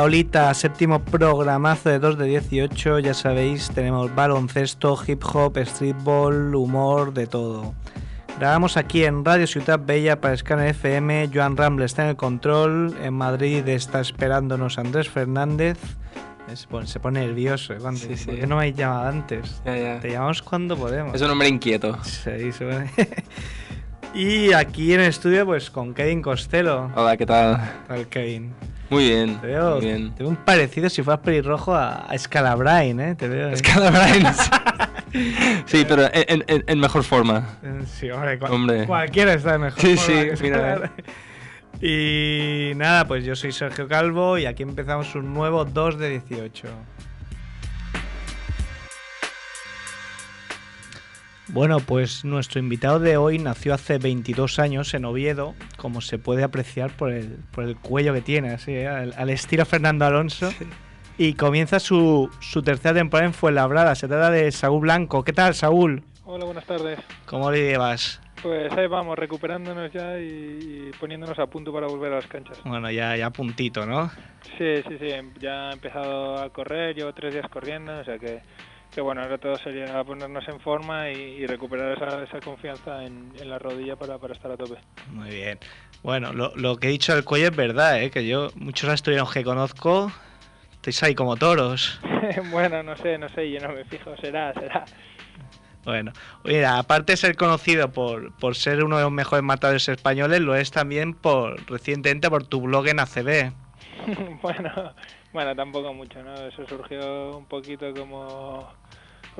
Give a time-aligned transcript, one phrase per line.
[0.00, 6.54] Hola Olita, séptimo programazo de 2 de 18, ya sabéis, tenemos baloncesto, hip hop, streetball,
[6.54, 7.74] humor, de todo.
[8.38, 12.96] Grabamos aquí en Radio Ciudad Bella para Scanner FM, Joan Ramble está en el control,
[13.02, 15.76] en Madrid está esperándonos Andrés Fernández.
[16.54, 17.78] Se pone, se pone nervioso, ¿eh?
[17.94, 18.24] Sí, sí.
[18.24, 19.60] ¿Por qué no me habéis llamado antes?
[19.66, 20.00] Ya, ya.
[20.00, 21.14] Te llamamos cuando podemos.
[21.14, 22.02] Es un hombre inquieto.
[22.04, 22.90] Sí, se pone-
[24.14, 26.90] y aquí en el estudio, pues con Kevin Costello.
[26.96, 27.56] Hola, ¿qué tal?
[27.82, 28.54] ¿Qué tal, Kevin?
[28.90, 29.40] Muy bien.
[29.40, 30.14] Te veo, Muy bien.
[30.14, 33.14] te veo un parecido si fueras pelirrojo a, a Scalabrine, ¿eh?
[33.14, 33.50] Te veo.
[35.66, 37.58] Sí, pero en, en- en mejor forma.
[37.62, 38.86] Eh, Sí, hombre, cua- Hombre.
[38.86, 40.90] cualquiera está de mejor Sí, forma sí, que mira, Scalabrine.
[41.82, 46.68] Y nada, pues yo soy Sergio Calvo y aquí empezamos un nuevo 2 de 18.
[51.52, 56.44] Bueno, pues nuestro invitado de hoy nació hace 22 años en Oviedo, como se puede
[56.44, 58.86] apreciar por el, por el cuello que tiene, así, ¿eh?
[58.86, 60.52] al, al estilo Fernando Alonso.
[61.18, 63.96] Y comienza su, su tercera temporada en Fuenlabrada.
[63.96, 65.24] Se trata de Saúl Blanco.
[65.24, 66.04] ¿Qué tal, Saúl?
[66.24, 67.00] Hola, buenas tardes.
[67.26, 68.20] ¿Cómo le llevas?
[68.42, 72.60] Pues ahí vamos, recuperándonos ya y, y poniéndonos a punto para volver a las canchas.
[72.64, 74.08] Bueno, ya, ya puntito, ¿no?
[74.56, 75.08] Sí, sí, sí,
[75.40, 78.40] ya he empezado a correr, llevo tres días corriendo, o sea que,
[78.92, 83.32] que bueno, ahora todo sería ponernos en forma y, y recuperar esa, esa confianza en,
[83.38, 84.78] en la rodilla para, para estar a tope.
[85.12, 85.58] Muy bien.
[86.02, 88.10] Bueno, lo, lo que he dicho del cuello es verdad, ¿eh?
[88.10, 90.10] que yo, muchos asturianos que conozco,
[90.72, 92.00] estáis ahí como toros.
[92.50, 94.84] bueno, no sé, no sé, yo no me fijo, será, será.
[95.84, 96.12] Bueno,
[96.44, 100.54] oye, aparte de ser conocido por, por ser uno de los mejores matadores españoles, lo
[100.54, 103.52] es también por recientemente por tu blog en ACB.
[104.42, 104.94] bueno,
[105.32, 106.34] bueno, tampoco mucho, ¿no?
[106.34, 108.68] Eso surgió un poquito como,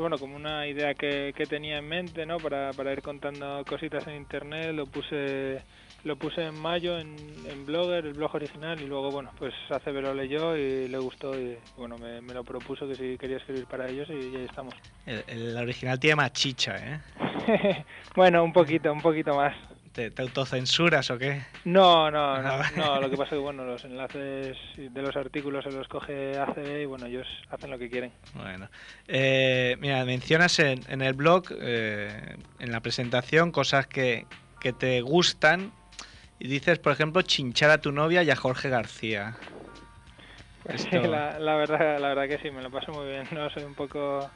[0.01, 2.39] bueno, como una idea que, que tenía en mente, ¿no?
[2.39, 5.63] Para, para ir contando cositas en internet, lo puse
[6.05, 7.15] lo puse en mayo en,
[7.47, 11.39] en Blogger, el blog original, y luego, bueno, pues ACB lo leyó y le gustó
[11.39, 14.75] y, bueno, me, me lo propuso que si quería escribir para ellos y, ahí estamos.
[15.05, 17.85] El, el original tiene más chicha, ¿eh?
[18.17, 19.55] bueno, un poquito, un poquito más.
[20.01, 21.43] ¿Te, te autocensuras o qué?
[21.67, 25.15] No, no, no, Ah, no, lo que pasa es que bueno, los enlaces de los
[25.15, 28.11] artículos se los coge ACB y bueno, ellos hacen lo que quieren.
[28.33, 28.71] Bueno,
[29.09, 34.25] eh, mira, mencionas en, en el blog, eh, en la presentación, cosas que,
[34.59, 35.71] que te gustan
[36.39, 39.37] y dices, por ejemplo, chinchar a tu novia y a Jorge García.
[40.63, 43.49] Pues sí, la, la verdad, la verdad que sí, me lo paso muy bien, ¿no?
[43.51, 44.31] Soy un poco,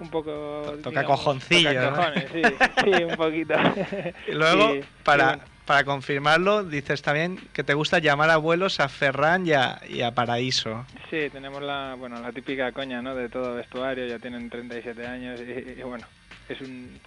[0.00, 0.62] un poco...
[0.82, 1.90] Toca digamos, cojoncillo, ¿no?
[1.90, 2.42] tocacojones, sí,
[2.84, 3.54] sí, un poquito.
[4.28, 8.88] Y luego, Sí, para, sí, para confirmarlo, dices también que te gusta llamar abuelos a
[8.88, 10.86] Ferran y a, y a Paraíso.
[11.10, 13.14] Sí, tenemos la, bueno, la típica coña, ¿no?
[13.14, 16.06] De todo vestuario, ya tienen 37 años y, y bueno,
[16.48, 16.98] es un,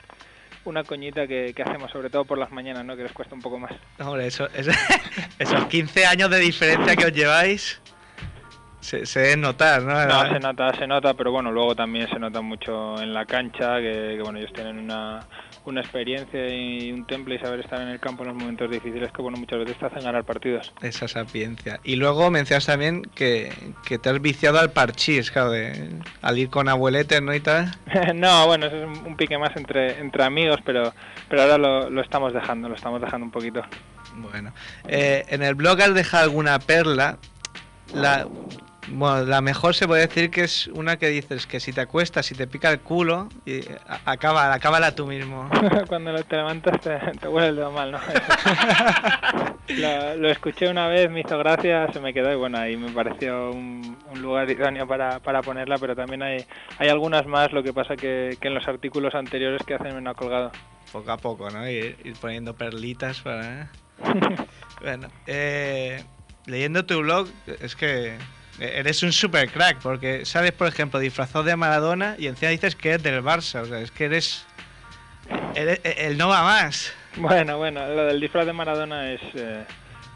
[0.65, 2.95] una coñita que, que hacemos sobre todo por las mañanas, ¿no?
[2.95, 3.71] Que les cuesta un poco más.
[3.99, 4.71] Hombre, eso, eso-
[5.39, 7.81] esos 15 años de diferencia que os lleváis
[8.81, 10.05] se, se notar, ¿no?
[10.05, 13.77] No, se nota, se nota, pero bueno, luego también se nota mucho en la cancha,
[13.77, 15.21] que, que, bueno, ellos tienen una,
[15.65, 19.11] una experiencia y un temple y saber estar en el campo en los momentos difíciles
[19.11, 20.73] que bueno, muchas veces te hacen ganar partidos.
[20.81, 21.79] Esa sapiencia.
[21.83, 23.53] Y luego mencionas también que,
[23.85, 25.89] que te has viciado al parchís, claro, de,
[26.21, 27.33] al ir con abueletes, ¿no?
[27.33, 27.71] Y tal.
[28.15, 30.93] no, bueno, eso es un, un pique más entre, entre amigos, pero,
[31.29, 33.61] pero ahora lo, lo estamos dejando, lo estamos dejando un poquito.
[34.15, 34.51] Bueno,
[34.87, 37.17] eh, en el blog has dejado alguna perla.
[37.93, 38.27] La,
[38.89, 42.25] bueno, la mejor se puede decir que es una que dices que si te acuestas,
[42.25, 43.61] si te pica el culo, y
[44.05, 45.49] acaba, acábala tú mismo.
[45.87, 47.99] Cuando te levantas te, te huele el dedo mal, ¿no?
[49.67, 52.91] lo, lo escuché una vez, me hizo gracia, se me quedó y bueno, ahí me
[52.91, 56.45] pareció un, un lugar idóneo para, para ponerla, pero también hay,
[56.79, 60.01] hay algunas más, lo que pasa que, que en los artículos anteriores que hacen me
[60.01, 60.51] no ha colgado.
[60.91, 61.69] Poco a poco, ¿no?
[61.69, 63.69] Ir, ir poniendo perlitas para...
[64.81, 66.03] bueno, eh,
[66.47, 67.27] leyendo tu blog,
[67.61, 68.17] es que
[68.61, 72.89] eres un super crack, porque sales, por ejemplo, disfrazado de Maradona y encima dices que
[72.89, 74.45] eres del Barça, o sea, es que eres,
[75.55, 76.93] eres el no va más.
[77.17, 79.21] Bueno, bueno, lo del disfraz de Maradona es...
[79.35, 79.65] Eh,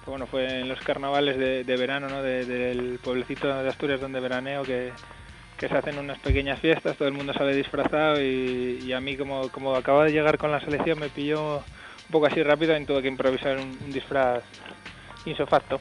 [0.06, 2.21] bueno, fue en los carnavales de, verano, ¿no?
[2.21, 4.91] del pueblecito de Asturias donde veraneo, que,
[5.57, 9.50] que, se hacen unas pequeñas fiestas, todo el mundo sale disfrazado y, a mí como,
[9.50, 13.01] como acaba de llegar con la selección me pilló un poco así rápido y tuve
[13.01, 14.44] que improvisar un, disfraz
[15.25, 15.80] insofacto.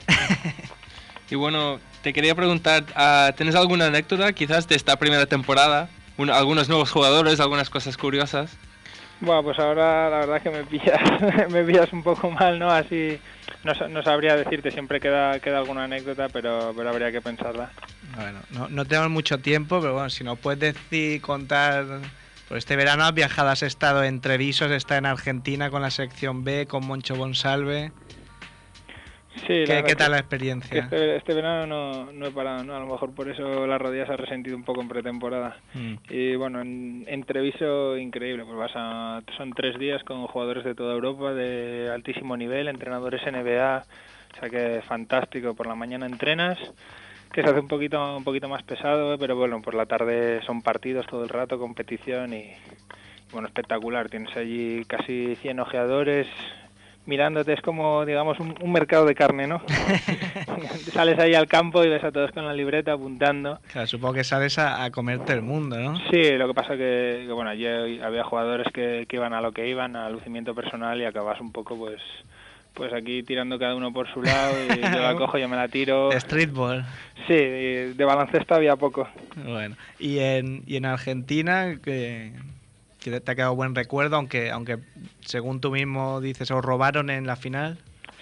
[1.30, 5.88] y bueno, te quería preguntar, ah, ¿tienes alguna anécdota quizás de esta primera temporada?
[6.32, 8.56] algunos nuevos jugadores, algunas cosas curiosas.
[9.20, 11.00] Bueno, pues ahora la verdad es que me pillas,
[11.50, 12.70] me pillas un poco mal, ¿no?
[12.70, 13.18] Así
[13.64, 17.70] no, sabría decirte, siempre queda, queda alguna anécdota, pero, pero habría que pensarla.
[18.14, 21.86] Bueno, no, no tenemos mucho tiempo, pero bueno, si nos puedes decir, contar
[22.48, 25.90] por este verano has viajado, has estado en Treviso, has estado en Argentina con la
[25.90, 27.92] sección B, con Moncho Bonsalve.
[29.46, 30.84] Sí, ¿Qué, tal la experiencia?
[30.84, 32.76] Este, este, verano no, no he parado, ¿no?
[32.76, 35.56] a lo mejor por eso las rodillas se ha resentido un poco en pretemporada.
[35.74, 35.94] Mm.
[36.08, 40.74] Y bueno, en, en, Treviso increíble, pues vas a, son tres días con jugadores de
[40.74, 43.84] toda Europa de altísimo nivel, entrenadores NBA,
[44.34, 46.58] o sea que fantástico, por la mañana entrenas
[47.34, 50.62] que se hace un poquito un poquito más pesado, pero bueno, por la tarde son
[50.62, 52.52] partidos todo el rato, competición y,
[53.32, 54.08] bueno, espectacular.
[54.08, 56.28] Tienes allí casi 100 ojeadores
[57.06, 59.62] mirándote, es como, digamos, un, mercado de carne, ¿no?
[60.92, 63.60] sales ahí al campo y ves a todos con la libreta apuntando.
[63.72, 65.96] Claro, supongo que sales a, comerte el mundo, ¿no?
[66.10, 69.52] Sí, lo que pasa que, que bueno, allí había jugadores que, que iban a lo
[69.52, 72.00] que iban, al lucimiento personal y acabas un poco, pues
[72.74, 75.68] pues aquí tirando cada uno por su lado y yo la cojo, yo me la
[75.68, 76.10] tiro.
[76.12, 76.84] Streetball.
[77.26, 79.08] Sí, de baloncesto había poco.
[79.44, 82.32] Bueno, y en, y en Argentina, que,
[83.10, 84.78] te ha quedado buen recuerdo, aunque, aunque
[85.20, 87.78] según tú mismo dices, os robaron en la final.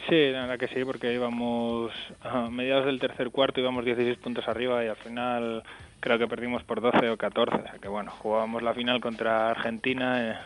[0.08, 1.92] Sí, la verdad que sí, porque íbamos
[2.22, 5.62] a mediados del tercer cuarto, íbamos 16 puntos arriba y al final
[6.00, 7.56] creo que perdimos por 12 o 14.
[7.56, 10.30] O sea que bueno, jugábamos la final contra Argentina.
[10.30, 10.36] Eh,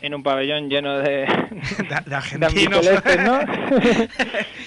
[0.00, 1.26] en un pabellón lleno de,
[2.06, 2.86] de, argentinos
[3.24, 3.40] ¿no?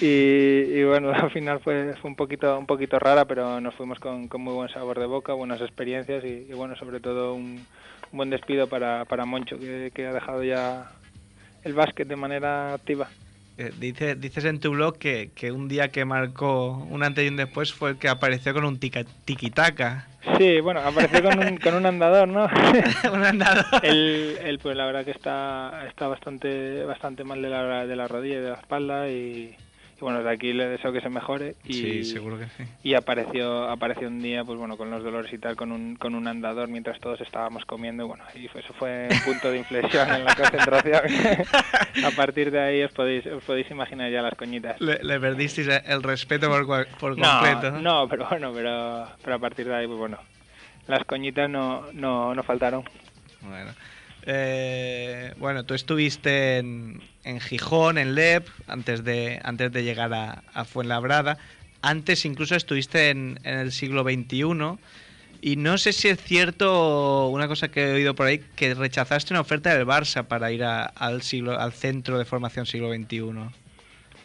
[0.00, 4.28] y, bueno al final fue, fue un poquito un poquito rara pero nos fuimos con,
[4.28, 7.64] con muy buen sabor de boca buenas experiencias y, bueno sobre todo un,
[8.12, 10.90] buen despido para, para Moncho que, que ha dejado ya
[11.64, 13.08] el básquet de manera activa
[13.58, 17.28] eh, dices, dices en tu blog que, que, un día que marcó un antes y
[17.28, 20.08] un después fue el que apareció con un tiquitaca.
[20.38, 22.46] Sí, bueno, apareció con un, con un andador, ¿no?
[23.12, 23.66] un andador.
[23.82, 28.36] Él, pues la verdad que está, está bastante, bastante mal de la, de la rodilla
[28.36, 29.54] y de la espalda y,
[30.02, 32.64] bueno, de aquí le deseo que se mejore y, sí, seguro que sí.
[32.82, 36.14] y apareció, apareció un día, pues bueno, con los dolores y tal, con un, con
[36.14, 40.12] un andador mientras todos estábamos comiendo y bueno, y eso fue un punto de inflexión
[40.12, 41.02] en la concentración.
[42.04, 44.80] a partir de ahí os podéis, os podéis imaginar ya las coñitas.
[44.80, 46.66] Le, le perdisteis el respeto por,
[46.98, 47.70] por completo.
[47.70, 50.18] No, no, pero bueno, pero, pero a partir de ahí, pues bueno,
[50.88, 52.84] las coñitas no, no, no faltaron.
[53.40, 53.70] Bueno.
[54.24, 60.42] Eh, bueno, tú estuviste en, en, Gijón, en LEP, antes de, antes de llegar a,
[60.54, 61.38] a Fuenlabrada.
[61.80, 64.78] Antes incluso estuviste en, en, el siglo XXI.
[65.44, 69.34] Y no sé si es cierto una cosa que he oído por ahí, que rechazaste
[69.34, 73.18] una oferta del Barça para ir al, siglo, al centro de formación siglo XXI.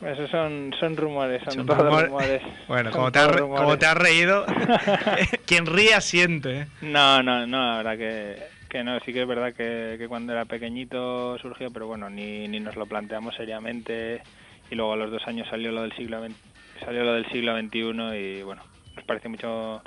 [0.06, 2.44] Esos son, son rumores, son, todos rumores.
[2.68, 4.46] Bueno, como te, has, como te has reído,
[5.48, 6.62] quien ríe asiente.
[6.62, 6.68] ¿eh?
[6.82, 10.46] No, no, no, la verdad que que no, sí que es verdad que, cuando era
[10.46, 14.22] pequeñito surgió, pero bueno, ni, ni nos lo planteamos seriamente
[14.70, 16.22] y luego a los dos años salió lo del siglo
[16.84, 18.62] salió lo del siglo XXI y bueno,
[18.96, 19.82] nos pareció mucho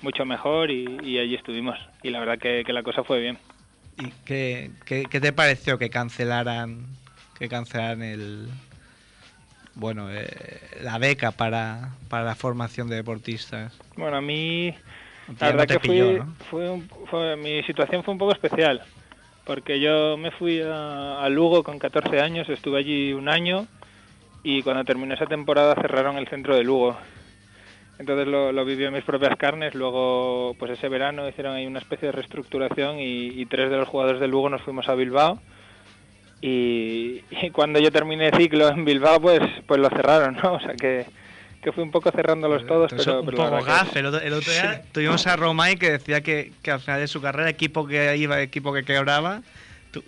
[0.00, 3.38] mucho mejor y, allí estuvimos y la verdad que, la cosa fue bien.
[3.96, 6.86] ¿Y qué, qué, te pareció que cancelaran
[7.38, 8.48] que cancelaran el
[9.74, 13.76] bueno eh, la beca para, para la formación de deportistas?
[13.96, 14.74] Bueno, a mí
[15.40, 16.30] la verdad que
[17.10, 18.82] fue, mi situación fue un poco especial,
[19.44, 23.66] porque yo me fui a, Lugo con 14 años, estuve allí un año
[24.42, 26.96] y cuando terminó esa temporada cerraron el centro de Lugo.
[27.98, 31.80] Entonces lo, lo viví en mis propias carnes, luego pues ese verano hicieron ahí una
[31.80, 35.40] especie de reestructuración y, tres de los jugadores de Lugo nos fuimos a Bilbao
[36.40, 40.54] y, y, cuando yo terminé el ciclo en Bilbao pues pues lo cerraron, ¿no?
[40.54, 41.06] O sea que
[41.68, 43.94] que fue un poco cerrándolos todos, pero, un poco gaf.
[43.94, 47.50] El, otro, día tuvimos a Romay que decía que, que, al final de su carrera,
[47.50, 49.42] equipo que iba, equipo que quebraba.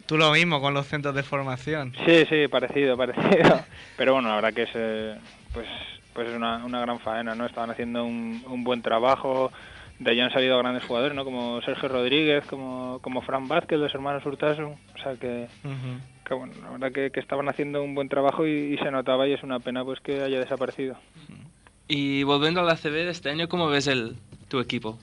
[0.07, 1.93] Tú, lo mismo con los centros de formación.
[2.07, 3.61] Sí, sí, parecido, parecido.
[3.99, 5.17] pero bueno, la verdad que es, eh,
[5.52, 5.67] pues,
[6.14, 7.45] pues es una, una gran faena, ¿no?
[7.45, 9.52] Estaban haciendo un, un buen trabajo,
[10.00, 11.25] de ahí han salido grandes jugadores, ¿no?
[11.25, 14.76] Como Sergio Rodríguez, como, como Fran Vázquez, los hermanos Hurtasun.
[14.95, 15.47] O sea que,
[16.26, 19.29] que bueno, la verdad que, que, estaban haciendo un buen trabajo y, y, se notaba
[19.29, 20.97] y es una pena pues que haya desaparecido.
[21.92, 24.14] Y volviendo a la CB de este año, ¿cómo ves el,
[24.47, 24.97] tu equipo?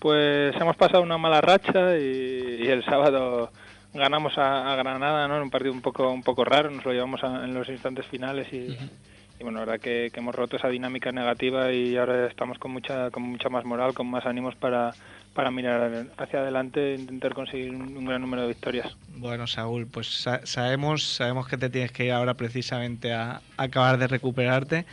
[0.00, 3.52] Pues hemos pasado una mala racha y, y el sábado
[3.94, 5.36] ganamos a, a, Granada, ¿no?
[5.36, 8.04] En un partido un poco un poco raro, nos lo llevamos a, en los instantes
[8.06, 8.90] finales y, uh -huh.
[9.38, 12.72] y bueno, la verdad que, que, hemos roto esa dinámica negativa y ahora estamos con
[12.72, 14.90] mucha con mucha más moral, con más ánimos para
[15.34, 18.96] para mirar hacia adelante e intentar conseguir un, un gran número de victorias.
[19.16, 23.62] Bueno, Saúl, pues sa sabemos sabemos que te tienes que ir ahora precisamente a, a
[23.62, 24.84] acabar de recuperarte,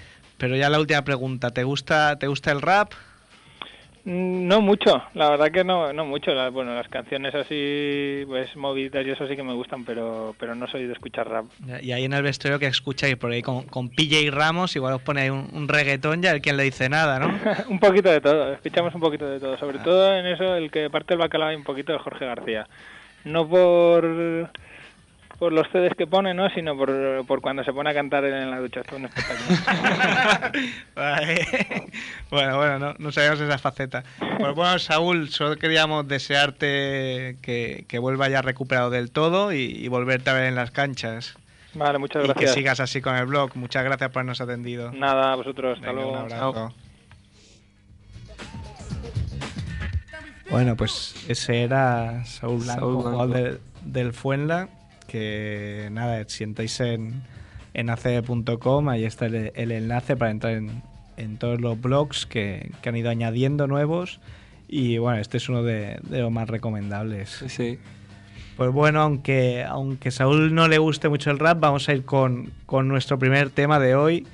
[0.41, 2.93] pero ya la última pregunta, ¿te gusta te gusta el rap?
[4.05, 6.33] No mucho, la verdad que no, no mucho.
[6.33, 10.55] La, bueno, las canciones así, pues movidas y eso sí que me gustan, pero, pero
[10.55, 11.45] no soy de escuchar rap.
[11.83, 15.03] Y ahí en el vestuario que escucháis por ahí con, con PJ Ramos, igual os
[15.03, 17.27] pone ahí un, un reggaetón y a quien le dice nada, ¿no?
[17.69, 19.55] un poquito de todo, escuchamos un poquito de todo.
[19.59, 19.83] Sobre ah.
[19.83, 22.67] todo en eso, el que parte el bacalao hay un poquito de Jorge García.
[23.25, 24.49] No por
[25.41, 26.51] por los CDs que pone, ¿no?
[26.51, 28.81] Sino por, por cuando se pone a cantar en la ducha.
[28.81, 29.57] Esto es un espectáculo.
[32.29, 34.03] bueno, bueno, no, no sabíamos esa faceta.
[34.19, 39.87] Pues bueno, Saúl, solo queríamos desearte que, que vuelva ya recuperado del todo y, y,
[39.87, 41.35] volverte a ver en las canchas.
[41.73, 42.43] Vale, muchas gracias.
[42.43, 43.55] Y que sigas así con el blog.
[43.55, 44.91] Muchas gracias por habernos atendido.
[44.91, 45.79] Nada, a vosotros.
[45.79, 46.11] Hasta Venga, luego.
[46.11, 46.73] Un abrazo.
[50.51, 53.09] Bueno, pues ese era Saúl Blanco, Saúl Blanco.
[53.09, 54.69] jugador de, del Fuenla
[55.11, 57.21] que nada, si entráis en,
[57.73, 60.81] en acb.com, ahí está el, el, enlace para entrar en,
[61.17, 64.21] en todos los blogs que, que, han ido añadiendo nuevos.
[64.69, 67.43] Y bueno, este es uno de, de los más recomendables.
[67.49, 67.77] Sí.
[68.55, 72.53] Pues bueno, aunque, aunque Saúl no le guste mucho el rap, vamos a ir con,
[72.65, 74.25] con nuestro primer tema de hoy,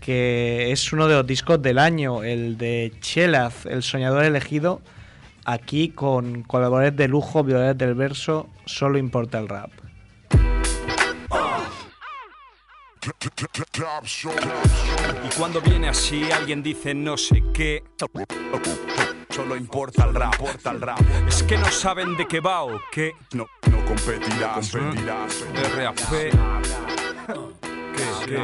[0.00, 4.80] que es uno de los discos del año, el de Chelaz, el soñador elegido.
[5.44, 9.70] Aquí con colaboradores de lujo, violadores del verso, solo importa el rap.
[13.20, 13.28] Y
[15.36, 17.82] cuando viene así, alguien dice no sé qué.
[19.30, 21.00] Solo importa el rap, importa el rap.
[21.26, 23.12] Es que no saben de qué va o qué.
[23.32, 25.44] No, no competirás, no competirás.
[25.74, 25.98] RAP.
[27.96, 28.26] ¿Qué?
[28.26, 28.36] ¿Qué?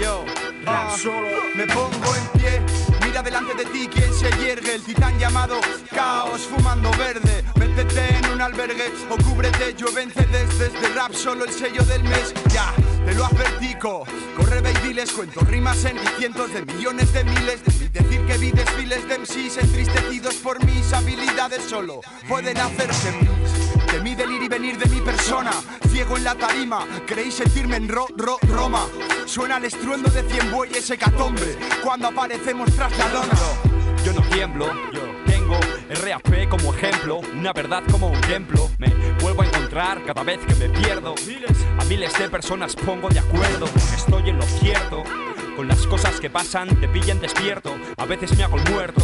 [0.00, 0.24] Yo,
[0.64, 2.62] rap solo, me pongo en pie.
[3.04, 7.42] Mira delante de ti quien se yergue, el titán llamado Caos fumando verde.
[7.56, 12.04] Métete en un albergue o cúbrete, llueve en CDs desde rap solo el sello del
[12.04, 12.32] mes.
[12.52, 12.72] Ya,
[13.10, 14.04] te lo advertico.
[14.36, 17.62] Corre y diles, cuento rimas en cientos de millones de miles.
[17.64, 23.92] De decir que vi desfiles de MCs entristecidos por mis habilidades solo pueden hacerse mis.
[23.92, 25.50] De mi delir y venir de mi persona,
[25.88, 28.86] ciego en la tarima, creí sentirme en ro, ro, Roma.
[29.26, 33.34] Suena el estruendo de cien bueyes hecatombe cuando aparecemos tras la lona.
[34.04, 34.66] Yo no tiemblo,
[35.90, 38.70] RAP como ejemplo, una verdad como un templo.
[38.78, 38.88] Me
[39.20, 41.14] vuelvo a encontrar cada vez que me pierdo.
[41.78, 43.66] A miles de personas pongo de acuerdo,
[43.96, 45.02] estoy en lo cierto.
[45.60, 47.76] Con las cosas que pasan te pillan despierto.
[47.98, 49.02] A veces me hago el muerto.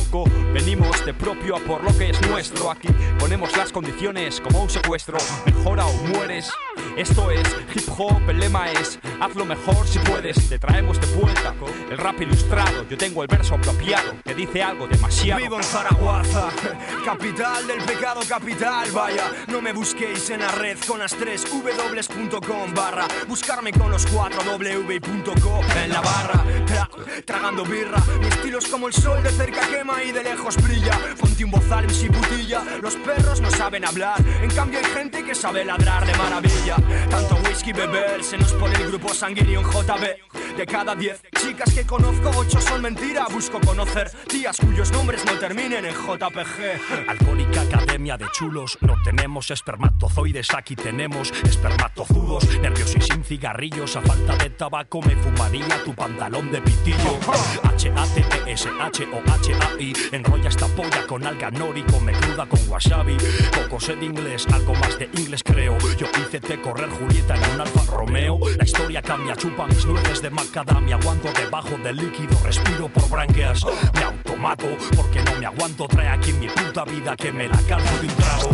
[0.54, 2.70] Venimos de propio a por lo que es nuestro.
[2.70, 5.18] Aquí ponemos las condiciones como un secuestro.
[5.44, 6.50] Mejora o mueres.
[6.96, 10.48] Esto es hip hop, el lema es hazlo mejor si puedes.
[10.48, 11.54] Te traemos de vuelta
[11.90, 12.88] el rap ilustrado.
[12.88, 15.42] Yo tengo el verso apropiado que dice algo demasiado.
[15.42, 16.48] Vivo en Zaragoza,
[17.04, 18.90] capital del pecado capital.
[18.92, 23.06] Vaya, no me busquéis en la red con las tres w.com barra.
[23.28, 26.45] Buscarme con los cuatro w.co en la barra.
[26.66, 26.88] Tra
[27.24, 30.98] tragando birra, mi estilo es como el sol de cerca quema y de lejos brilla.
[31.20, 32.62] Ponte un bozal si putilla.
[32.82, 36.76] Los perros no saben hablar, en cambio hay gente que sabe ladrar de maravilla.
[37.10, 40.56] Tanto whisky beber, se nos pone el grupo sanguíneo en JB.
[40.56, 43.26] De cada diez chicas que conozco, ocho son mentira.
[43.30, 47.08] Busco conocer tías cuyos nombres no terminen en JPG.
[47.08, 52.58] Alcohólica academia de chulos, no tenemos espermatozoides, aquí tenemos espermatozudos.
[52.60, 57.18] Nervios y sin cigarrillos, a falta de tabaco me fumaría tu pantalón de pitillo.
[57.62, 63.16] H-A-T-T-S-H-O-H-A-I, enrolla esta polla con alga nori, come cruda con wasabi.
[63.52, 65.78] Poco sé de inglés, algo más de inglés creo.
[65.96, 68.38] Yo hice te correr Julieta en un Alfa Romeo.
[68.58, 70.96] La historia cambia, chupa mis nueces de macadamia.
[70.96, 73.64] Aguanto debajo del líquido, respiro por branquias.
[73.94, 75.88] Me automato porque no me aguanto.
[75.88, 78.50] Trae aquí mi puta vida que me la calzo de un trago.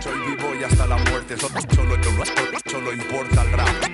[0.00, 1.96] Soy vivo y hasta la muerte, solo, solo,
[2.66, 3.93] solo importa el rap.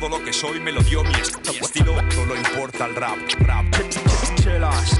[0.00, 1.94] Todo lo que soy me lo dio mi, est mi estilo.
[2.10, 3.66] Solo importa el rap, rap.
[4.42, 4.98] Chelas,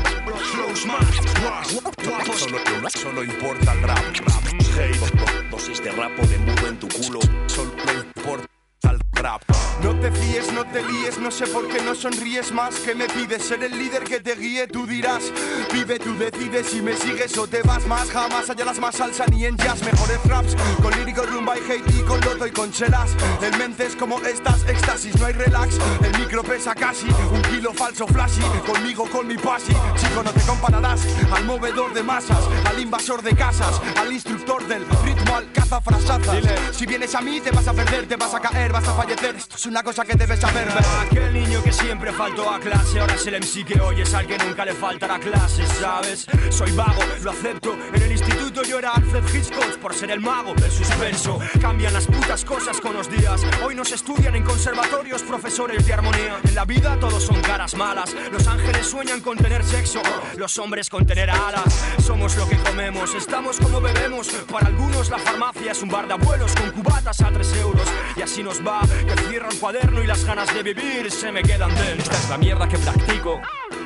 [0.52, 1.06] flows más,
[2.92, 4.44] solo, importa el rap, rap.
[4.76, 4.92] Hey,
[5.50, 7.20] dosis de rap o de mudo en tu culo.
[7.46, 7.72] Solo
[8.14, 8.59] importa
[9.22, 9.42] rap.
[9.82, 12.74] No te fíes, no te líes, no sé por qué no sonríes más.
[12.80, 13.44] que me pides?
[13.44, 15.32] Ser el líder que te guíe, tú dirás.
[15.72, 18.10] Vive, tú decides si me sigues o te vas más.
[18.10, 19.82] Jamás las más salsa ni en jazz.
[19.82, 23.10] Mejores raps con lírico, rumba y hate y con loto y con chelas.
[23.40, 25.78] El mente es como estas, éxtasis, no hay relax.
[26.02, 28.42] El micro pesa casi un kilo falso flashy.
[28.66, 29.72] Conmigo, con mi pasi.
[29.96, 31.00] Chico, no te compararás
[31.32, 35.80] al movedor de masas, al invasor de casas, al instructor del ritmo, al caza
[36.72, 39.56] Si vienes a mí, te vas a perder, te vas a caer, vas a Esto
[39.56, 40.68] es una cosa que debes saber.
[41.00, 44.38] Aquel niño que siempre faltó a clase, ahora es el MC que oyes al que
[44.38, 46.26] nunca le faltará clase, ¿sabes?
[46.50, 47.76] Soy vago, lo acepto.
[47.92, 51.40] En el instituto yo era Alfred Hitchcock por ser el mago del suspenso.
[51.60, 53.42] Cambian las putas cosas con los días.
[53.64, 56.38] Hoy nos estudian en conservatorios profesores de armonía.
[56.44, 58.14] En la vida todos son caras malas.
[58.30, 60.00] Los ángeles sueñan con tener sexo,
[60.36, 61.84] los hombres con tener alas.
[61.98, 64.28] Somos lo que comemos, estamos como bebemos.
[64.50, 67.88] Para algunos la farmacia es un bar de abuelos con cubatas a 3 euros.
[68.16, 71.42] Y así nos va, que cierra un cuaderno y las ganas de vivir se me
[71.42, 72.12] quedan dentro.
[72.12, 73.40] Esta es la mierda que practico.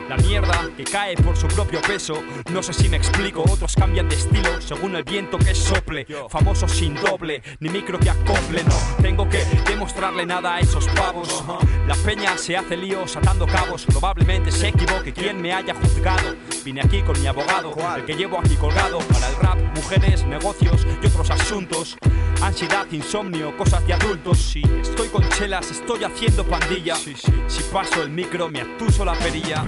[0.09, 2.23] La mierda que cae por su propio peso.
[2.53, 6.07] No sé si me explico, otros cambian de estilo según el viento que sople.
[6.29, 8.63] Famoso sin doble, ni micro que acople.
[8.65, 11.43] No tengo que demostrarle nada a esos pavos.
[11.87, 13.87] La peña se hace líos atando cabos.
[13.87, 16.37] Probablemente se equivoque quien me haya juzgado.
[16.65, 18.99] Vine aquí con mi abogado, el que llevo aquí colgado.
[18.99, 21.97] Para el rap, mujeres, negocios y otros asuntos.
[22.43, 24.39] Ansiedad, insomnio, cosas de adultos.
[24.39, 26.95] Si estoy con chelas, estoy haciendo pandilla.
[26.97, 29.65] Si paso el micro, me atuso la perilla.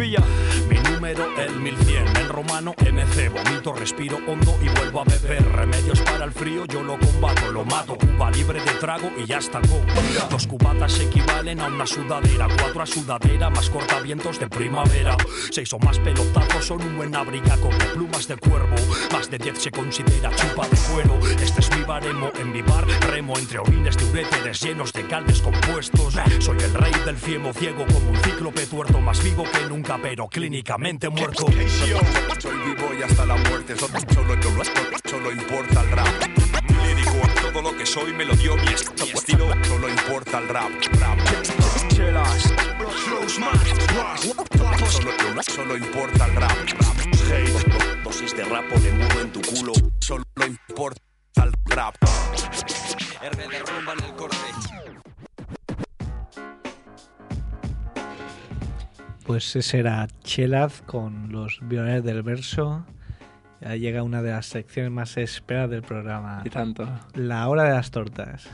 [0.69, 5.45] Mi número el 1100, en romano MC, vomito, respiro hondo y vuelvo a beber.
[5.53, 7.97] Remedios para el frío, yo lo combato, lo mato.
[7.97, 9.81] Cuba libre de trago y ya está go.
[10.31, 15.17] Dos cubatas equivalen a una sudadera, cuatro a sudadera, más cortavientos de primavera.
[15.51, 18.77] Seis o más pelotazos son un buen abrigaco de plumas de cuervo.
[19.13, 21.19] Más de diez se considera chupa de cuero.
[21.41, 25.41] Este es mi baremo en mi bar, remo entre orines de uréteres llenos de caldes
[25.41, 26.15] compuestos.
[26.39, 30.16] Soy el rey del fiemo ciego como un cíclope tuerto, más vivo que nunca, pero
[30.25, 31.47] clínicamente muerto.
[32.39, 34.35] Soy vivo y hasta la muerte, solo, solo,
[35.05, 36.07] solo importa el rap.
[36.87, 39.49] Lírico, todo lo que soy me lo dio mi, estilo.
[39.65, 40.71] Solo importa el rap.
[41.01, 41.19] rap.
[44.89, 46.51] Solo, solo importa el rap.
[46.51, 46.97] rap.
[47.31, 49.73] Hate, dosis de rap o de muro en tu culo.
[50.01, 51.03] Solo importa
[51.45, 51.95] el rap.
[53.23, 54.86] R de rumba en el corte.
[59.27, 62.87] Pues ese era Chelaz con los violines del verso.
[63.61, 66.43] Ya llega una de las secciones más esperadas del programa.
[66.45, 66.89] Y tanto.
[67.15, 68.49] La hora de las tortas.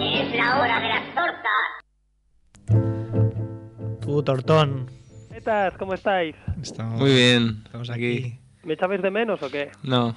[0.00, 1.68] Es la hora de las tortas.
[4.00, 4.88] Tú, Tortón.
[5.32, 5.76] ¿Qué tal?
[5.78, 6.36] ¿Cómo estáis?
[6.62, 7.62] Estamos, Muy bien.
[7.64, 8.38] Estamos aquí.
[8.68, 9.70] ¿Me echabais de menos o qué?
[9.82, 10.14] No.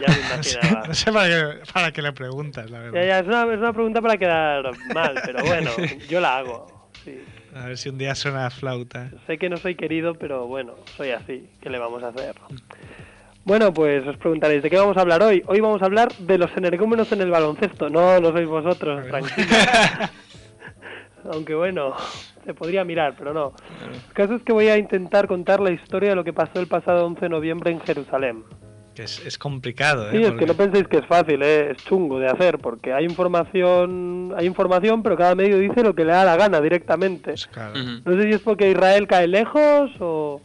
[0.00, 0.82] Ya me imaginaba.
[0.88, 3.04] No sé para qué, para qué le preguntas, la Ya, verdad.
[3.08, 5.70] ya, es una, es una pregunta para quedar mal, pero bueno,
[6.08, 6.88] yo la hago.
[7.04, 7.18] Sí.
[7.52, 9.10] A ver si un día suena la flauta.
[9.26, 11.48] Sé que no soy querido, pero bueno, soy así.
[11.60, 12.36] ¿Qué le vamos a hacer?
[13.42, 15.42] Bueno, pues os preguntaréis, ¿de qué vamos a hablar hoy?
[15.48, 17.88] Hoy vamos a hablar de los energúmenos en el baloncesto.
[17.90, 19.48] No, no sois vosotros, tranquilo.
[21.32, 21.94] Aunque bueno,
[22.44, 23.52] se podría mirar, pero no.
[24.08, 26.66] El caso es que voy a intentar contar la historia de lo que pasó el
[26.66, 28.44] pasado 11 de noviembre en Jerusalén.
[28.94, 30.12] Que es, es complicado, ¿eh?
[30.12, 31.70] Sí, es Porque- que no penséis que es fácil, ¿eh?
[31.70, 36.04] es chungo de hacer, porque hay información, hay información, pero cada medio dice lo que
[36.04, 37.30] le da la gana directamente.
[37.30, 37.72] pues, claro.
[37.80, 37.90] Ujú.
[38.04, 40.40] No sé si es porque Israel cae lejos o,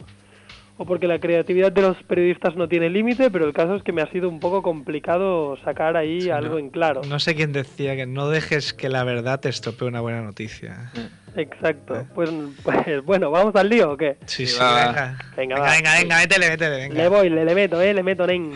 [0.78, 3.92] o porque la creatividad de los periodistas no tiene límite, pero el caso es que
[3.92, 7.00] me ha sido un poco complicado sacar ahí Sí, algo no- en claro.
[7.08, 10.90] No sé quién decía que no dejes que la verdad te estropee una buena noticia.
[11.36, 11.96] Exacto.
[12.00, 12.06] ¿Eh?
[12.14, 12.30] Pues,
[12.62, 14.16] pues bueno, ¿vamos al lío o qué?
[14.26, 14.86] Sí, Sí, va.
[14.86, 15.18] venga.
[15.36, 15.70] Venga, venga, va.
[15.70, 16.94] venga, venga, métele, métele, venga.
[16.94, 18.52] Le voy, le, le meto, eh, le meto, nen.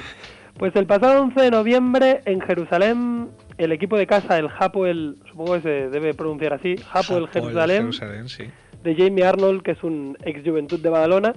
[0.58, 5.54] Pues el pasado 11 de noviembre en Jerusalén, el equipo de casa, el Hapoel, supongo
[5.54, 8.44] que se debe pronunciar así, Hapoel Hapoel Jerusalén, Jerusalén, sí.
[8.82, 11.34] De Jamie Arnold, que es un ex Juventud de Badalona,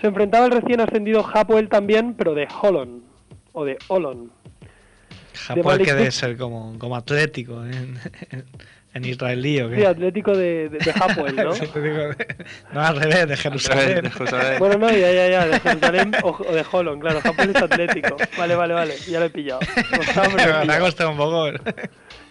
[0.00, 3.02] se enfrentaba al recién ascendido Hapoel también, pero de Holon,
[3.52, 4.30] o de Olon.
[5.48, 7.98] Hapoel que debe ser como, como atlético en,
[8.94, 9.76] en israelí o qué.
[9.76, 11.52] Sí, Atlético de, de, de Hapoel, ¿no?
[12.72, 14.02] No, al revés, de Jerusalén.
[14.02, 14.58] De Jerusalén.
[14.58, 18.16] Bueno, no, ya, ya, ya, de Jerusalén o, o de Holon, claro, Hapoel es Atlético.
[18.36, 19.60] Vale, vale, vale, ya lo he pillado.
[19.92, 21.50] Lo estaba Me ha costado un poco.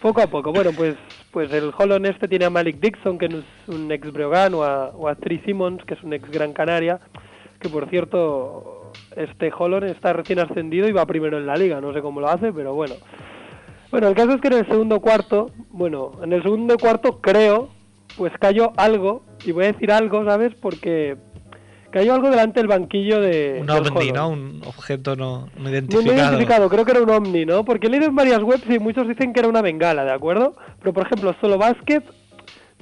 [0.01, 0.51] Poco a poco.
[0.51, 0.95] Bueno, pues
[1.37, 3.35] pues el Holon este tiene a Malik Dixon, que es
[3.67, 6.99] un ex Breogán, o a, Tri Simmons, que es un ex Gran Canaria,
[7.59, 11.93] que por cierto, este Holon está recién ascendido y va primero en la liga, no
[11.93, 12.95] sé cómo lo hace, pero bueno.
[13.91, 17.69] Bueno, el caso es que en el segundo cuarto, bueno, en el segundo cuarto creo,
[18.17, 20.55] pues cayó algo, y voy a decir algo, ¿sabes?
[20.55, 21.17] Porque
[21.91, 23.59] cayó algo delante del banquillo de.
[23.61, 24.11] Un ovni.
[24.11, 24.29] ¿no?
[24.29, 26.05] Un objeto no, no identificado.
[26.05, 27.63] no identificado, creo que era un ovni, ¿no?
[27.65, 30.55] Porque he leído en varias webs y muchos dicen que era una bengala, ¿de acuerdo?
[30.79, 32.03] Pero por ejemplo, Solo Basket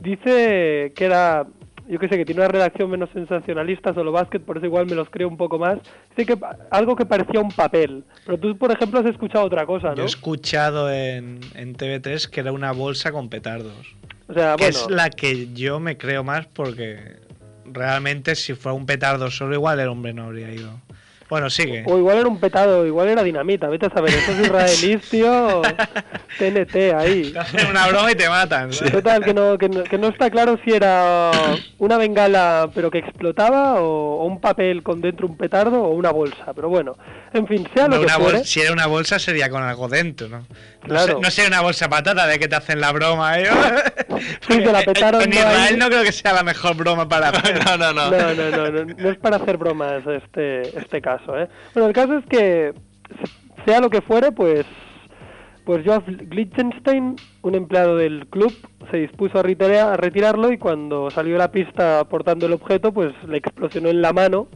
[0.02, 1.46] dice que era,
[1.88, 4.96] yo qué sé, que tiene una redacción menos sensacionalista, Solo Basket, por eso igual me
[4.96, 5.80] los creo un poco más.
[6.16, 8.04] Dice que algo que parecía un papel.
[8.26, 10.04] Pero tú, por ejemplo, has escuchado otra cosa, Yo ¿no?
[10.04, 13.96] he escuchado en, en TV3 que era una bolsa con petardos.
[14.28, 17.25] O sea, que bueno, es la que yo me creo más porque
[17.72, 20.80] realmente si fuera un petardo solo igual el hombre no habría ido.
[21.28, 21.84] Bueno, sigue.
[21.88, 25.64] o igual era un petado, igual era dinamita, vete a saber, esos israelíes, tío,
[26.38, 27.32] TNT ahí.
[27.34, 28.72] Te hacen una broma y te matan.
[28.72, 28.94] ¿sabes?
[28.94, 31.32] Total, que no, que, no, que no está claro si era
[31.80, 36.12] una bengala pero que explotaba o, o un papel con dentro un petardo o una
[36.12, 36.54] bolsa.
[36.54, 36.96] Pero bueno,
[37.34, 38.44] en fin, sea lo que una fuere.
[38.44, 40.46] si era una bolsa sería con algo dentro, ¿no?
[40.88, 43.40] No, sé- no una bolsa patata de que te hacen la broma.
[43.40, 43.46] ¿eh?
[44.48, 45.78] Sí, te la petaron Israel ahí.
[45.78, 47.64] no creo que sea la mejor broma para hacer.
[47.66, 48.12] No, no, no.
[48.12, 51.48] No, no, no, no, no es para hacer bromas este, este caso, ¿eh?
[51.74, 52.74] Bueno, el caso es que,
[53.24, 54.66] se- sea lo que fuere, pues,
[55.66, 58.54] pues Joaf Lichtenstein, un empleado del club,
[58.92, 62.94] se dispuso a, retirar- a retirarlo y cuando salió a la pista portando el objeto,
[62.94, 64.48] pues le explosionó en la mano,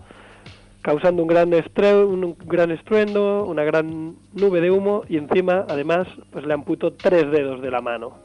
[0.90, 6.08] causando un gran, estre- un gran estruendo, una gran nube de humo y encima, además,
[6.32, 8.18] pues le amputó tres dedos de la mano.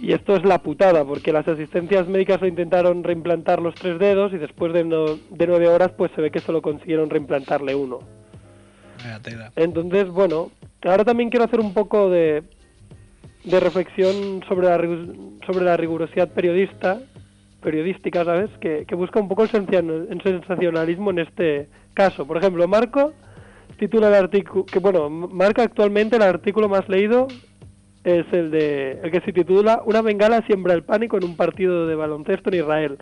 [0.00, 4.32] Y esto es la putada, porque las asistencias médicas lo intentaron reimplantar los tres dedos
[4.32, 7.98] y después de, no- de nueve horas pues se ve que solo consiguieron reimplantarle uno.
[9.56, 10.50] Entonces, bueno,
[10.82, 12.42] ahora también quiero hacer un poco de,
[13.44, 14.78] de reflexión sobre la,
[15.46, 17.00] sobre la rigurosidad periodista,
[17.62, 18.50] periodística, ¿sabes?
[18.60, 22.26] Que, que busca un poco el sensacion- el sensacionalismo en este caso.
[22.26, 23.12] Por ejemplo, Marco
[23.78, 27.28] titula el artículo, que bueno, marca actualmente el artículo más leído
[28.04, 31.86] es el de el que se titula Una bengala siembra el pánico en un partido
[31.86, 32.98] de baloncesto en Israel.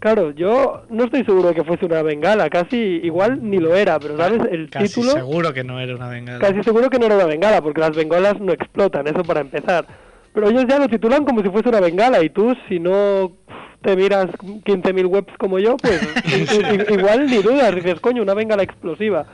[0.00, 3.98] Claro, yo no estoy seguro de que fuese una bengala, casi igual ni lo era,
[3.98, 6.38] pero sabes, el Casi título seguro que no era una bengala.
[6.38, 9.86] Casi seguro que no era una bengala, porque las bengalas no explotan, eso para empezar.
[10.32, 13.32] Pero ellos ya lo titulan como si fuese una bengala, y tú, si no
[13.82, 16.00] te miras 15.000 webs como yo, pues
[16.90, 19.26] igual ni dudas, dices, coño, una bengala explosiva.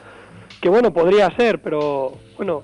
[0.61, 2.63] Que bueno, podría ser, pero bueno.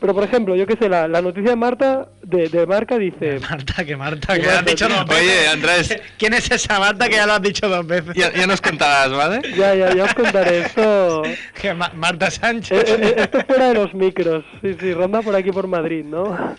[0.00, 3.38] Pero por ejemplo, yo qué sé, la, la noticia de Marta, de, de Marca dice...
[3.38, 5.22] Marta, que Marta, que lo has Marta, dicho dos veces.
[5.22, 8.12] Oye, Andrés, ¿Quién es esa Marta que ya lo has dicho dos veces?
[8.16, 9.42] ya, ya nos contarás, ¿vale?
[9.56, 11.22] Ya, ya, ya os contaré esto.
[11.60, 12.82] Que Ma- Marta Eh, Sánchez.
[12.90, 16.56] eh, eh, esto fuera de los micros, sí, sí, ronda por aquí por Madrid, ¿no?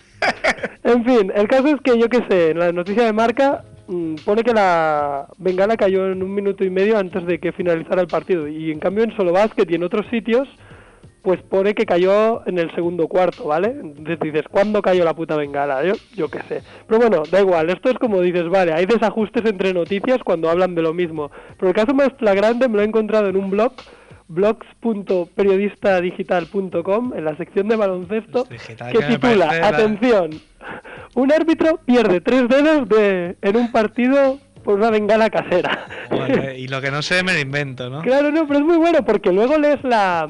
[0.84, 3.62] En fin, el caso es que yo qué sé, en la noticia de marca
[4.24, 8.08] pone que la bengala cayó en un minuto y medio antes de que finalizara el
[8.08, 10.48] partido y en cambio en Solo Basket y en otros sitios
[11.22, 13.68] pues pone que cayó en el segundo cuarto, ¿vale?
[13.68, 15.84] Entonces dices, ¿cuándo cayó la puta bengala?
[15.84, 16.62] Yo, yo qué sé.
[16.86, 20.74] Pero bueno, da igual, esto es como dices, vale, hay desajustes entre noticias cuando hablan
[20.74, 21.30] de lo mismo.
[21.58, 23.72] Pero el caso más flagrante me lo he encontrado en un blog,
[24.28, 30.30] blogs.periodistadigital.com, en la sección de baloncesto, Es digital, que titula, atención,
[31.14, 35.86] un árbitro pierde tres dedos de, en un partido por una bengala casera.
[36.56, 38.02] Y lo que no sé me lo invento, ¿no?
[38.02, 40.28] Claro, no, pero es muy bueno porque luego lees la,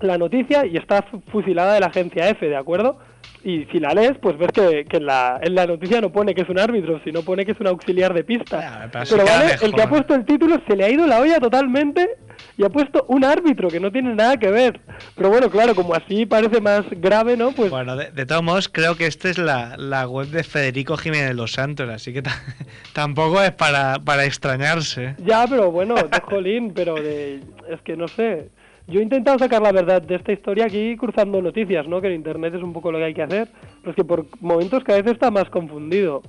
[0.00, 2.98] la noticia y está fu- fusilada de la agencia F, ¿de acuerdo?
[3.44, 6.32] Y si la lees, pues ves que, que en, la, en la noticia no pone
[6.34, 8.88] que es un árbitro, sino pone que es un auxiliar de pista.
[9.10, 12.08] Pero vale, el que ha puesto el título se le ha ido la olla totalmente
[12.56, 14.80] y ha puesto un árbitro que no tiene nada que ver.
[15.16, 17.52] Pero bueno, claro, como así parece más grave, ¿no?
[17.52, 20.96] Pues Bueno, de, de todos modos, creo que esta es la, la web de Federico
[20.96, 22.42] Jiménez Los Santos, así que ta-
[22.92, 25.16] tampoco es para, para extrañarse.
[25.24, 28.50] Ya, pero bueno, de jolín, pero de, es que no sé.
[28.88, 32.00] Yo he intentado sacar la verdad de esta historia aquí cruzando noticias, ¿no?
[32.00, 33.48] Que en internet es un poco lo que hay que hacer,
[33.80, 36.20] pero es que por momentos cada vez está más confundido.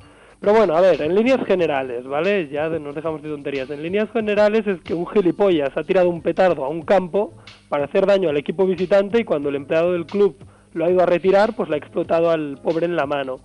[0.43, 2.49] Pero bueno, a ver, en líneas generales, ¿vale?
[2.49, 3.69] Ya nos dejamos de tonterías.
[3.69, 7.31] En líneas generales es que un gilipollas ha tirado un petardo a un campo
[7.69, 10.35] para hacer daño al equipo visitante y cuando el empleado del club
[10.73, 13.39] lo ha ido a retirar, pues le ha explotado al pobre en la mano.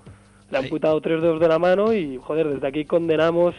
[0.51, 3.55] Le ha amputado tres dedos de la mano y, joder, desde aquí condenamos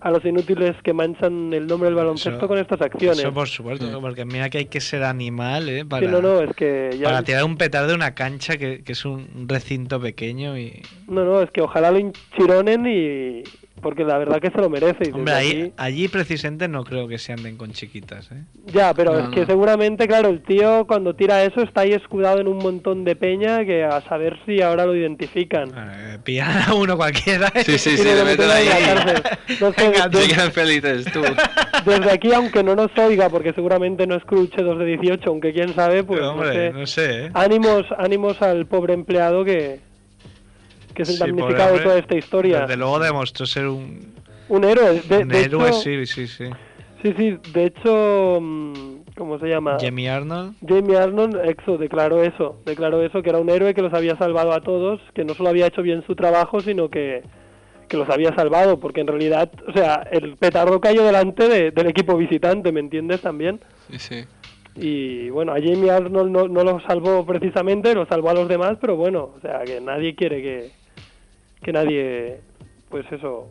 [0.00, 3.18] a los inútiles que manchan el nombre del baloncesto Eso- con estas acciones.
[3.18, 5.80] Eso por supuesto, porque mira que hay que ser animal, ¿eh?
[5.80, 7.04] Sí, Para, no, no, es que ya...
[7.06, 10.82] para tirar un petardo de una cancha que, que es un recinto pequeño y...
[11.08, 13.42] No, no, es que ojalá lo enchironen y...
[13.80, 15.08] Porque la verdad que se lo merece.
[15.08, 18.42] y Hombre, allí precisamente no creo que se anden con chiquitas, ¿eh?
[18.66, 22.40] Ya, pero No, es que seguramente, claro, el tío cuando tira eso está ahí escudado
[22.40, 25.70] en un montón de peña que a saber si ahora lo identifican.
[25.76, 27.48] Eh, pillan a uno cualquiera.
[27.54, 27.64] ¿eh?
[27.64, 28.66] Sí, sí, sí, le meten ahí
[30.12, 31.22] Venga, felices, tú.
[31.84, 35.74] desde aquí, aunque no nos oiga, porque seguramente no escuche 2 de 18, aunque quién
[35.74, 36.72] sabe, pues Pero, no hombre, sé.
[36.72, 37.30] no sé, ¿eh?
[37.34, 39.80] Ánimos, ánimos al pobre empleado que,
[40.98, 42.60] que es el Sí, damnificado de toda esta historia.
[42.62, 44.14] Desde luego demostró ser un,
[44.48, 45.00] Un héroe.
[45.02, 46.44] De, Un de héroe, hecho- sí, sí, sí.
[47.02, 49.76] Sí, sí, de hecho, mm, ¿cómo se llama?
[49.80, 50.54] Jamie Arnold.
[50.66, 54.52] Jamie Arnold, Exo, declaró eso, declaró eso, que era un héroe que los había salvado
[54.52, 57.22] a todos, que no solo había hecho bien su trabajo, sino que,
[57.88, 61.86] que los había salvado, porque en realidad, o sea, el petardo cayó delante de- del
[61.86, 63.60] equipo visitante, ¿me entiendes también?
[63.90, 64.24] Sí, sí.
[64.74, 68.76] Y bueno, a Jamie Arnold no, no lo salvó precisamente, lo salvó a los demás,
[68.80, 70.70] pero bueno, o sea, que nadie quiere que,
[71.62, 72.40] que nadie,
[72.88, 73.48] pues eso,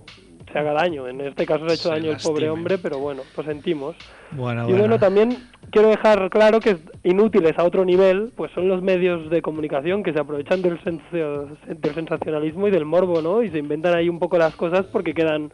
[0.51, 1.07] se haga daño.
[1.07, 3.95] En este caso se ha hecho Se daño el pobre hombre, pero bueno, lo sentimos.
[4.31, 4.79] Bueno, Y bueno.
[4.79, 5.37] bueno, también
[5.71, 10.13] quiero dejar claro que inútiles a otro nivel, pues son los medios de comunicación que
[10.13, 13.43] se aprovechan del, sencio- del sensacionalismo y del morbo, ¿no?
[13.43, 15.51] Y se inventan ahí un poco las cosas porque quedan,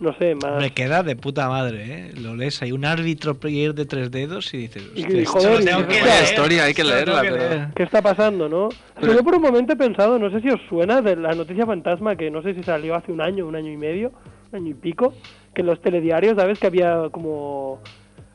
[0.00, 0.60] no sé, más...
[0.60, 2.12] Me queda de puta madre, ¿eh?
[2.20, 4.82] Lo lees, hay un árbitro player de tres dedos y dices...
[4.94, 7.68] Y- "Hostia, y, joder, tengo y- que leer, historia, hay que leerla, que pero- leer".
[7.74, 8.68] ¿Qué está pasando, no?
[9.00, 11.64] Pero yo por un momento he pensado, no sé si os suena, de la noticia
[11.64, 14.12] fantasma que no sé si salió hace un año, un año y medio,
[14.52, 15.14] un año y pico,
[15.54, 16.58] que en los telediarios, ¿sabes?
[16.58, 17.80] Que había como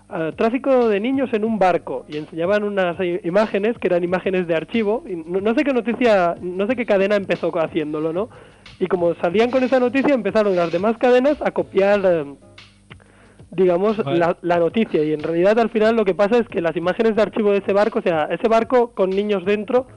[0.10, 4.48] ah, tráfico de niños en un barco y enseñaban unas i- imágenes que eran imágenes
[4.48, 8.30] de archivo y no, no sé qué noticia, no sé qué cadena empezó haciéndolo, ¿no?
[8.82, 12.26] Y como salían con esa noticia empezaron las demás cadenas a copiar eh,
[13.52, 14.18] digamos, Vale.
[14.18, 15.04] la, la noticia.
[15.04, 17.60] Y en realidad al final lo que pasa es que las imágenes de archivo de
[17.60, 19.88] ese barco, o sea, ese barco con niños dentro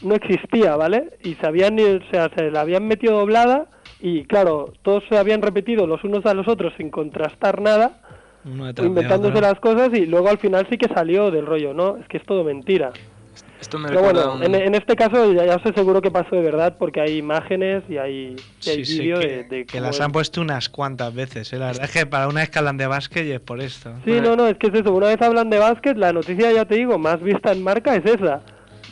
[0.00, 1.10] no existía, ¿vale?
[1.22, 3.66] Y se habían, o sea, se la habían metido doblada
[4.00, 8.00] y claro, todos se habían repetido los unos a los otros sin contrastar nada,
[8.44, 11.98] Uno inventándose las cosas y luego al final sí que salió del rollo, ¿no?
[11.98, 12.92] Es que es todo mentira.
[13.62, 16.02] Esto me Pero recuerda bueno, a un- en, en este caso ya, ya os aseguro
[16.02, 18.34] que pasó de verdad porque hay imágenes y hay,
[18.66, 20.00] y hay Sí, sí, vídeo que, de, de que las es.
[20.02, 21.58] han puesto unas cuantas veces, ¿eh?
[21.58, 23.92] La verdad es que para una escala de básquet y es por esto.
[24.04, 24.92] Sí, no, no, es que es eso.
[24.92, 28.04] Una vez hablan de básquet, la noticia, ya te digo, más vista en marca es
[28.04, 28.40] esa.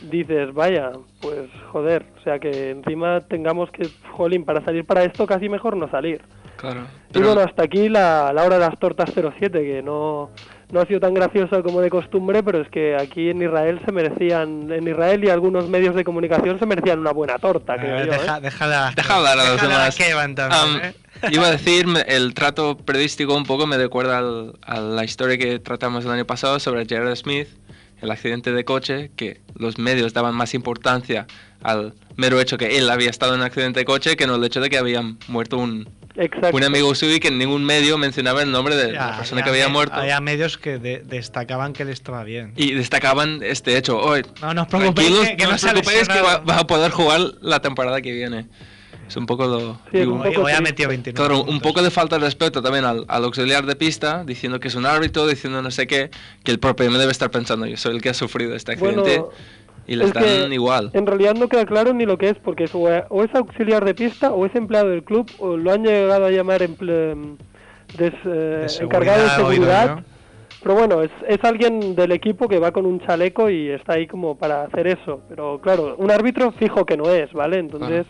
[0.09, 5.27] Dices, vaya, pues joder, o sea que encima tengamos que, jolín, para salir para esto
[5.27, 6.23] casi mejor no salir.
[6.57, 6.83] Claro.
[7.13, 10.31] Y bueno, hasta aquí la, la hora de las tortas 07, que no,
[10.73, 13.93] no ha sido tan graciosa como de costumbre, pero es que aquí en Israel se
[13.93, 18.07] merecían, en Israel y algunos medios de comunicación se merecían una buena torta, creo ver,
[18.07, 18.41] yo, deja, ¿eh?
[18.43, 19.97] déjala, Deja hablar a los déjala demás.
[19.97, 20.95] Kevin también, Am, ¿eh?
[21.33, 25.59] Iba a decir, el trato periodístico un poco me recuerda al- a la historia que
[25.59, 27.49] tratamos el año pasado sobre Jared Smith,
[28.01, 31.27] el accidente de coche, que los medios daban más importancia
[31.63, 34.45] al mero hecho que él había estado en un accidente de coche que no el
[34.45, 36.57] hecho de que había muerto un, Exacto.
[36.57, 39.51] un amigo suyo que en ningún medio mencionaba el nombre de Ya, la persona que
[39.51, 39.95] había me- muerto.
[39.95, 42.53] Había medios que de- destacaban que él estaba bien.
[42.57, 43.99] Y destacaban este hecho.
[44.01, 46.45] Hoy, No, no os preocupéis, que, que no no os preocupéis que va, lesionado.
[46.47, 48.47] va a poder jugar la temporada que viene.
[49.09, 49.75] Es un poco lo...
[49.91, 50.63] Sí, digo, un poco ha triste.
[50.63, 54.23] metido 29 Claro, un poco de falta de respeto también al, al auxiliar de pista,
[54.25, 56.11] diciendo que es un árbitro, diciendo no sé qué,
[56.45, 59.01] que el propio me debe estar pensando, yo soy el que ha sufrido este accidente
[59.19, 59.31] Bueno,
[59.87, 60.91] y le es están que igual.
[60.93, 63.95] En realidad no queda claro ni lo que es, porque es o, es auxiliar de
[63.95, 67.37] pista o es empleado del club, o lo han llegado a llamar emple-
[67.99, 70.05] des- eh, De encargado de seguridad, oído.
[70.63, 74.07] Pero bueno, es, es alguien del equipo que va con un chaleco y está ahí
[74.07, 75.23] como para hacer eso.
[75.29, 77.59] Pero claro, un árbitro fijo que no es, ¿vale?
[77.59, 78.07] Entonces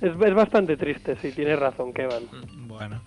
[0.00, 2.28] es, es bastante triste, sí, tienes razón, Kevin.
[2.68, 3.00] Bueno,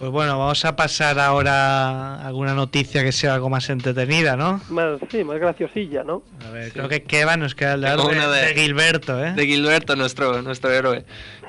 [0.00, 4.60] pues bueno, vamos a pasar ahora a alguna noticia que sea algo más entretenida, ¿no?
[4.70, 6.22] Más, sí, más graciosilla, ¿no?
[6.44, 9.32] A ver, creo que Kevin nos queda de, una de- de Gilberto, ¿eh?
[9.34, 11.04] De Gilberto, nuestro, nuestro héroe.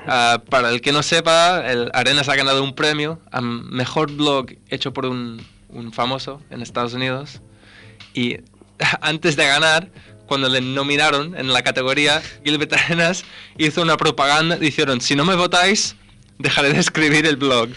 [0.06, 4.46] Ah, para el que no sepa, el Arenas ha ganado un premio a mejor blog
[4.68, 7.40] hecho por un, un famoso en Estados Unidos.
[8.14, 8.36] Y
[9.00, 9.88] antes de ganar,
[10.26, 13.24] cuando le nominaron en la categoría, Gilbert Arenas
[13.56, 14.56] hizo una propaganda.
[14.56, 15.96] Dijeron, si no me votáis,
[16.38, 17.70] dejaré de escribir el blog.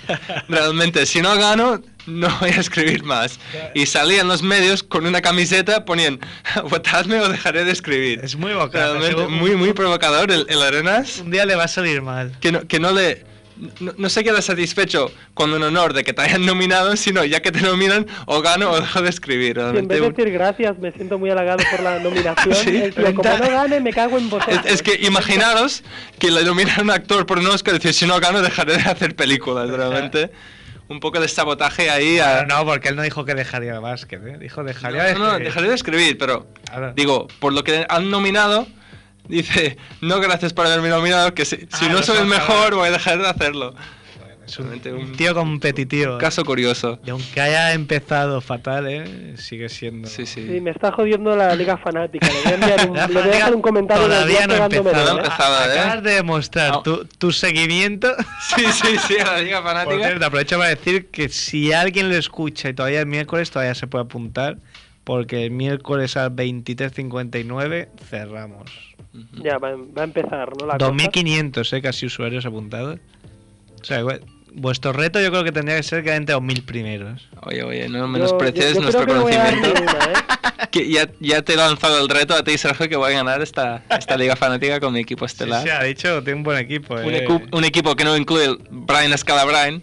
[0.48, 3.39] Realmente, si no gano, no voy a escribir más.
[3.74, 6.20] Y salían los medios con una camiseta, ponían,
[6.70, 8.20] votadme o dejaré de escribir.
[8.24, 8.54] Es muy
[9.10, 11.20] seguro- muy, muy provocador el, el Arenas.
[11.20, 12.32] Un día le va a salir mal.
[12.39, 13.26] Que no, que no le...
[13.80, 17.41] No, no se queda satisfecho con un honor de que te hayan nominado, sino ya
[17.41, 19.56] que te nominan, o gano o dejo de escribir.
[19.56, 22.56] Si en Realmente vez de decir gracias, me siento muy halagado por la nominación.
[22.65, 22.91] Sí.
[23.15, 24.60] como no gane, me cago en vosotros.
[24.65, 25.84] es, es que imaginaros
[26.20, 28.78] que le nominan a un actor por un Oscar y decir, si no gano, dejaré
[28.78, 29.70] de hacer películas.
[29.70, 30.32] Realmente
[30.88, 32.20] un poco de sabotaje ahí.
[32.20, 32.46] A...
[32.46, 34.38] No, porque él no dijo que dejaría el básquet, ¿eh?
[34.39, 35.48] Dijo dejaría de No, no, escribir.
[35.48, 36.48] dejaré de escribir, pero
[36.96, 38.68] digo, por lo que han nominado,
[39.28, 42.76] dice, no gracias por haberme nominado, que si, si Ah, no los soy el mejor
[42.76, 43.74] voy a dejar de hacerlo.
[44.48, 46.14] Es un, un tío competitivo.
[46.14, 47.00] Un caso curioso.
[47.04, 49.34] Y aunque haya empezado fatal, ¿eh?
[49.38, 50.08] Sigue siendo...
[50.08, 50.46] Sí, sí.
[50.48, 52.28] Sí, me está jodiendo la liga fanática.
[52.28, 54.54] Le voy a enviar un, La le voy a Liga dejar un comentario Todavía no
[54.54, 55.18] empezado.
[55.18, 55.22] ¿eh?
[55.24, 55.80] empezado, ¿eh?
[55.80, 56.82] Acabas de demostrar Ah.
[56.84, 58.16] tu, tu seguimiento.
[58.56, 60.06] Sí, sí, sí, a la Liga Por Fanática.
[60.10, 63.88] cierto, aprovecho para decir que si alguien lo escucha y todavía es miércoles, todavía se
[63.88, 64.58] puede apuntar.
[65.04, 68.72] Porque el miércoles a 23.59 cerramos.
[69.43, 70.65] Ya, va, va a empezar, ¿no?
[70.67, 70.91] La cosa.
[70.91, 71.82] 2.500, ¿eh?
[71.82, 72.99] Casi usuarios apuntados.
[73.82, 74.21] O sea, igual-
[74.54, 77.28] vuestro reto yo creo que tendría que ser que entre los mil primeros.
[77.43, 79.91] Oye, oye, no menosprecies yo- yo nuestro creo que no voy a dar conocimiento.
[79.91, 80.67] una, ¿eh?
[80.71, 83.41] Que ya, ya te he lanzado el reto a ti, Sergio, que voy a ganar
[83.41, 85.63] esta, esta liga fanática con mi equipo estelar.
[85.63, 86.95] sí, ha dicho, tiene un buen equipo.
[86.95, 87.25] un, eh.
[87.28, 89.82] ecu- un equipo que no incluye Brian Scalabrine.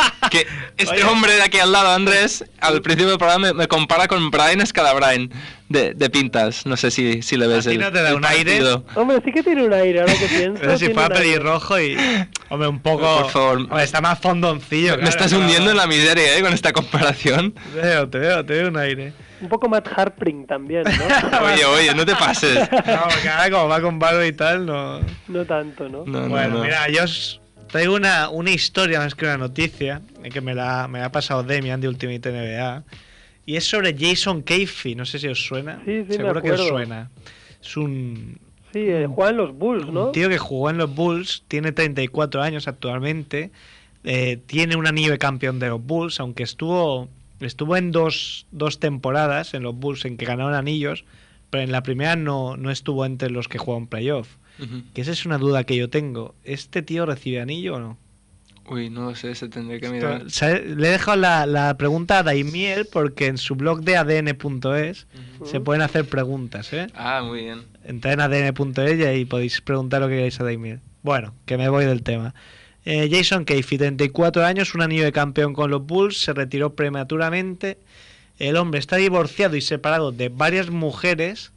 [0.30, 1.04] Que este Oye.
[1.04, 4.64] hombre de aquí al lado, Andrés, al principio del programa me, me compara con Brian
[4.64, 5.30] Scalabrine
[5.70, 6.66] de, de pintas.
[6.66, 8.60] No sé si, si le ves ti el, no te da el un aire?
[8.94, 10.60] Hombre, sí que tiene un aire, ahora que pienso.
[10.60, 11.96] Pero si fuera pelirrojo y.
[12.48, 13.22] Hombre, un poco.
[13.22, 13.56] Por favor.
[13.58, 14.92] Hombre, está más fondoncillo.
[14.92, 15.44] me claro, estás claro.
[15.44, 16.42] hundiendo en la miseria, ¿eh?
[16.42, 17.52] Con esta comparación.
[17.52, 19.12] Te veo, te veo, te veo un aire.
[19.40, 21.44] Un poco Matt Harpring también, ¿no?
[21.46, 22.56] Oye, oye, no te pases.
[22.70, 25.00] No, porque ahora como va con barba y tal, no.
[25.28, 26.04] no tanto, ¿no?
[26.04, 26.64] No, no, bueno, no.
[26.64, 27.39] mira, yo os
[27.70, 30.02] traigo una, una historia más que una noticia,
[30.32, 32.84] que me la, me la ha pasado Demian de Ultimate NBA,
[33.46, 35.80] y es sobre Jason Casey, no sé si os suena.
[35.84, 37.10] Sí, sí, me Seguro que os suena.
[37.60, 38.38] Es un,
[38.72, 40.06] Sí, eh, juegan los Bulls, ¿no?
[40.06, 43.50] un tío que jugó en los Bulls, tiene 34 años actualmente,
[44.04, 47.08] eh, tiene un anillo de campeón de los Bulls, aunque estuvo,
[47.40, 51.04] estuvo en dos, dos temporadas en los Bulls en que ganaron anillos,
[51.50, 54.36] pero en la primera no, no estuvo entre los que jugaron playoff.
[54.94, 56.34] Que esa es una duda que yo tengo.
[56.44, 57.98] ¿Este tío recibe anillo o no?
[58.70, 60.24] Uy, no lo sé, se tendré que mirar.
[60.24, 65.08] Le he dejado la, la pregunta a Daimiel porque en su blog de adn.es
[65.44, 66.86] se pueden hacer preguntas, ¿eh?
[66.94, 67.62] Ah, muy bien.
[67.84, 70.80] Entrad en adn.es y ahí podéis preguntar lo que queráis a Daimiel.
[71.02, 72.34] Bueno, que me voy del tema.
[72.84, 77.78] Eh, Jason Casey, 34 años, un anillo de campeón con los Bulls, se retiró prematuramente.
[78.38, 81.52] El hombre está divorciado y separado de varias mujeres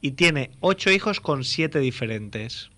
[0.00, 2.70] y tiene 8 hijos con 7 diferentes.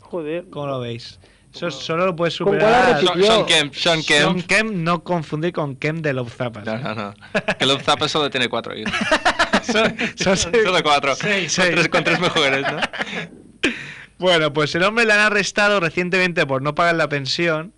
[0.00, 0.44] Joder.
[0.50, 1.18] ¿Cómo lo veis?
[1.54, 3.00] Eso solo lo puedes ¿Con cuál superar.
[3.00, 4.20] Sean, Sean Kemp, Sean Kemp.
[4.38, 6.64] Sean Kemp, no confundir con Kemp de Love Zapas.
[6.64, 7.14] No, no, no.
[7.58, 8.92] Que Love Zappa solo tiene cuatro hijos.
[9.64, 11.14] Son- son seis- Solo cuatro.
[11.14, 12.78] seis, Con tres, con tres mujeres, ¿no?
[14.18, 17.72] Bueno, pues el hombre le han arrestado recientemente por no pagar la pensión.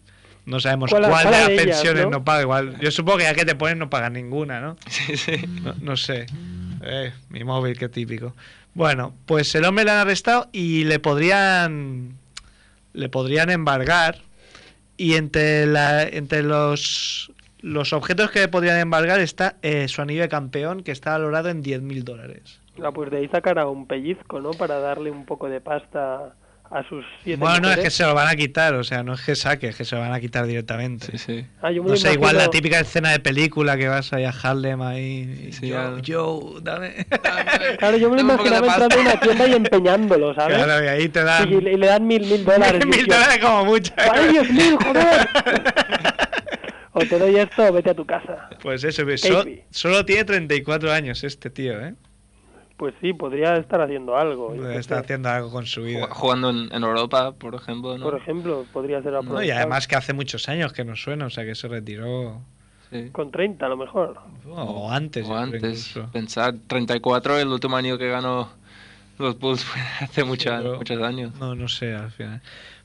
[0.47, 2.11] No sabemos ¿Cuál- cuál, cuál de las ellas, pensiones no?
[2.11, 2.25] no?
[2.25, 2.43] paga.
[2.43, 4.77] Igual, yo supongo que ya que te ponen no pagan ninguna, ¿no?
[4.89, 5.37] Sí, sí.
[5.63, 6.27] No, no sé.
[6.83, 8.35] Eh, mi móvil, qué típico.
[8.75, 12.19] Bueno, pues el hombre le han arrestado y le podrían
[12.93, 14.19] le podrían embargar
[14.97, 20.23] y entre la entre los los objetos que le podrían embargar está eh, su anillo
[20.23, 22.61] de campeón que está valorado en 10.000 dólares.
[22.83, 24.51] Ah, pues de ahí sacará un pellizco, ¿no?
[24.51, 26.35] Para darle un poco de pasta
[26.75, 29.15] a sus siete Bueno, no, es que se lo van a quitar, o sea, no
[29.15, 31.07] es que saque, es que se lo van a quitar directamente.
[31.13, 31.47] Sí, sí.
[31.63, 34.31] Ah, yo me No sé, igual la típica escena de película que vas ahí a
[34.31, 35.51] Harlem ahí.
[35.53, 37.07] Sí, yo, yo, dame.
[37.79, 40.57] Claro, yo me lo imaginaba entrando en una tienda y empeñándolo, ¿sabes?
[40.57, 41.49] Claro, y ahí te dan.
[41.53, 42.83] Y, le- y le dan mil, mil dólares.
[42.85, 43.93] y Mil dólares como mucho.
[43.97, 45.29] ¡Vale, diez mil, joder!
[46.93, 48.49] o te doy esto o vete a tu casa.
[48.63, 51.95] Pues eso, so- solo tiene 34 años este tío, ¿eh?
[52.77, 54.53] Pues sí, podría estar haciendo algo.
[54.71, 56.09] Está haciendo algo con su vida.
[56.11, 58.05] Jugando en, en Europa, por ejemplo, ¿no?
[58.05, 61.31] Por ejemplo, podría ser No, y además que hace muchos años que no suena, o
[61.31, 62.41] sea que se retiró.
[62.91, 63.11] Sí.
[63.13, 64.19] Con 30 a lo mejor.
[64.49, 65.27] O antes.
[65.29, 65.95] O antes.
[66.13, 68.49] Pensar, 34, el último año que ganó
[69.19, 71.33] los Bulls fue hace Pero- muchos años.
[71.39, 72.41] No, no sé, al final.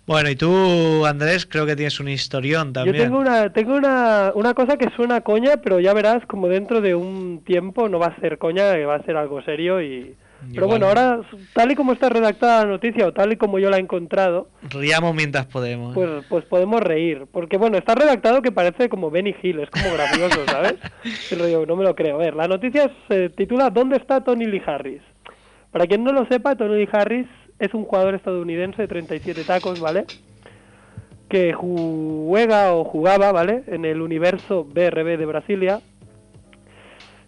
[0.09, 2.95] Bueno, y tú, Andrés, creo que tienes un historión también.
[2.95, 6.81] Yo tengo una tengo una, una cosa que suena coña, pero ya verás como dentro
[6.81, 10.15] de un tiempo no va a ser coña, va a ser algo serio y...
[10.39, 10.67] Pero Igual.
[10.69, 11.21] bueno, ahora,
[11.53, 14.47] tal y como está redactada la noticia o tal y como yo la he encontrado,
[14.71, 15.93] Riamos mientras podemos.
[15.93, 17.27] pues, pues podemos reír.
[17.31, 20.77] Porque bueno, está redactado que parece como Benny Hill, es como gracioso, ¿sabes?
[21.31, 22.15] Y rollo, no me lo creo.
[22.15, 25.03] A ver, la noticia se titula ¿Dónde está Tony Lee Harris?
[25.69, 27.27] Para quien no lo sepa, Tony Lee Harris
[27.59, 30.05] es un jugador estadounidense de 37 tacos, ¿vale?
[31.27, 33.63] Que juega o jugaba, ¿vale?
[33.67, 35.79] En el universo BRB de Brasilia.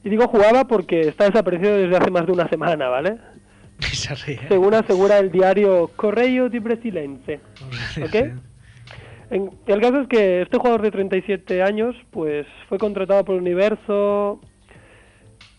[0.03, 3.17] Y digo jugaba porque está desaparecido desde hace más de una semana, ¿vale?
[3.81, 4.39] se ríe.
[4.47, 7.39] Según asegura el diario Correio di Brasilense.
[8.03, 8.15] ¿Ok?
[9.31, 13.41] En- el caso es que este jugador de 37 años, pues fue contratado por el
[13.41, 14.41] Universo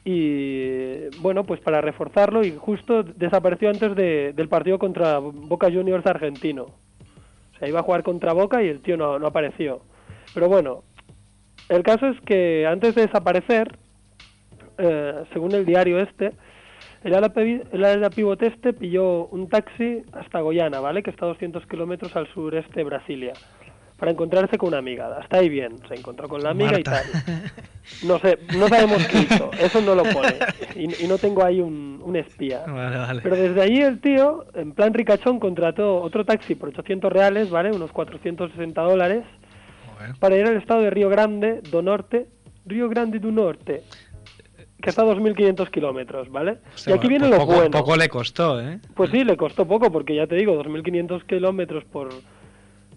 [0.05, 6.07] y bueno, pues para reforzarlo y justo desapareció antes de- del partido contra Boca Juniors
[6.07, 6.65] argentino.
[6.65, 9.83] O sea, iba a jugar contra Boca y el tío no, no apareció.
[10.35, 10.83] Pero bueno,
[11.69, 13.79] el caso es que antes de desaparecer,
[14.79, 16.33] eh, según el diario este,
[17.05, 21.03] el ala, el ala pivot este pilló un taxi hasta Goiânia, ¿vale?
[21.03, 23.33] Que está a 200 kilómetros al sureste de Brasilia,
[24.03, 25.17] para encontrarse con una amiga.
[25.17, 27.05] Hasta ahí bien, se encontró con la amiga y tal.
[28.05, 30.35] No sé, no sabemos qué hizo, eso no lo pone.
[30.75, 32.65] Y, y no tengo ahí un, un espía.
[32.67, 33.21] Vale, vale.
[33.23, 37.71] Pero desde allí el tío, en plan ricachón, contrató otro taxi por 800 reales, ¿vale?
[37.71, 39.23] Unos 460 dólares,
[40.19, 42.27] para ir al estado de Río Grande do Norte,
[42.67, 43.85] Río Grande do Norte,
[44.83, 46.59] que está a 2.500 kilómetros, ¿vale?
[46.89, 47.71] Y aquí viene pues lo poco, bueno.
[47.71, 48.81] Poco le costó, ¿eh?
[48.97, 52.09] Pues sí, le costó poco, porque ya te digo, 2.500 kilómetros por,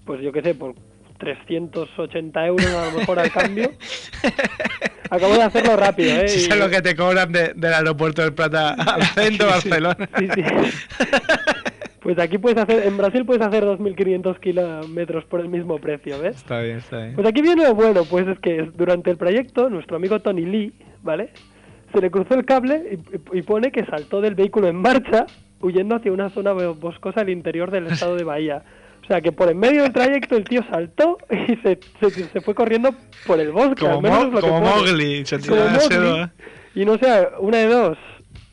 [0.03, 0.73] pues yo qué sé, por
[1.17, 3.71] 380 euros a lo mejor al cambio.
[5.09, 6.25] Acabo de hacerlo rápido, ¿eh?
[6.25, 10.09] Es lo que te cobran de- del aeropuerto del Plata al centro de Barcelona.
[10.17, 10.43] Sí, sí.
[12.01, 16.35] Pues aquí puedes hacer, en Brasil puedes hacer 2.500 kilómetros por el mismo precio, ¿ves?
[16.37, 17.15] Está bien, está bien.
[17.15, 20.73] Pues aquí viene lo bueno, pues es que durante el proyecto, nuestro amigo Tony Lee,
[21.01, 21.29] ¿vale?
[21.93, 22.99] Se le cruzó el cable
[23.33, 25.25] y, y pone que saltó del vehículo en marcha,
[25.61, 28.61] huyendo hacia una zona bo- boscosa al interior del estado de Bahía.
[29.05, 32.41] O sea, que por en medio del trayecto el tío saltó y se, se, se
[32.41, 32.89] fue corriendo
[33.27, 33.85] por el bosque.
[33.85, 34.75] Como al menos lo que como pone.
[34.75, 35.87] Mowgli, se tiró Como Mowgli.
[35.87, 36.31] selva.
[36.73, 37.97] Y no sé, una de dos.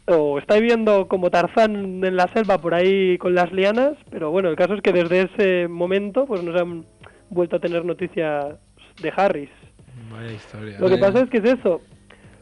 [0.06, 4.50] O está viviendo como Tarzán en la selva por ahí con las lianas, pero bueno,
[4.50, 6.84] el caso es que desde ese momento pues nos han
[7.30, 8.44] vuelto a tener noticias
[9.00, 9.48] de Harris.
[10.10, 10.76] Vaya historia.
[10.78, 11.80] Lo que pasa es que es eso.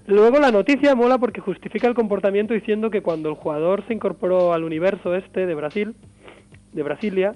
[0.06, 4.52] Luego la noticia mola porque justifica el comportamiento diciendo que cuando el jugador se incorporó
[4.52, 5.94] al universo este de Brasil,
[6.72, 7.34] de Brasilia,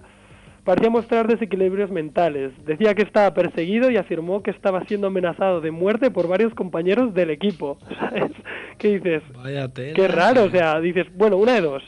[0.64, 2.52] parecía mostrar desequilibrios mentales.
[2.64, 7.14] Decía que estaba perseguido y afirmó que estaba siendo amenazado de muerte por varios compañeros
[7.14, 7.78] del equipo.
[8.00, 8.32] ¿Sabes?
[8.78, 9.22] ¿Qué dices?
[9.34, 9.94] Vaya tela.
[9.94, 11.82] Qué raro, o sea, dices, bueno, una de dos.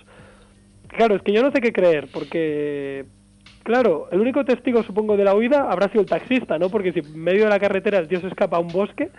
[0.88, 3.04] Claro, es que yo no sé qué creer, porque,
[3.64, 6.70] claro, el único testigo, supongo, de la huida habrá sido el taxista, ¿no?
[6.70, 9.10] Porque si en medio de la carretera el tío se escapa a un bosque,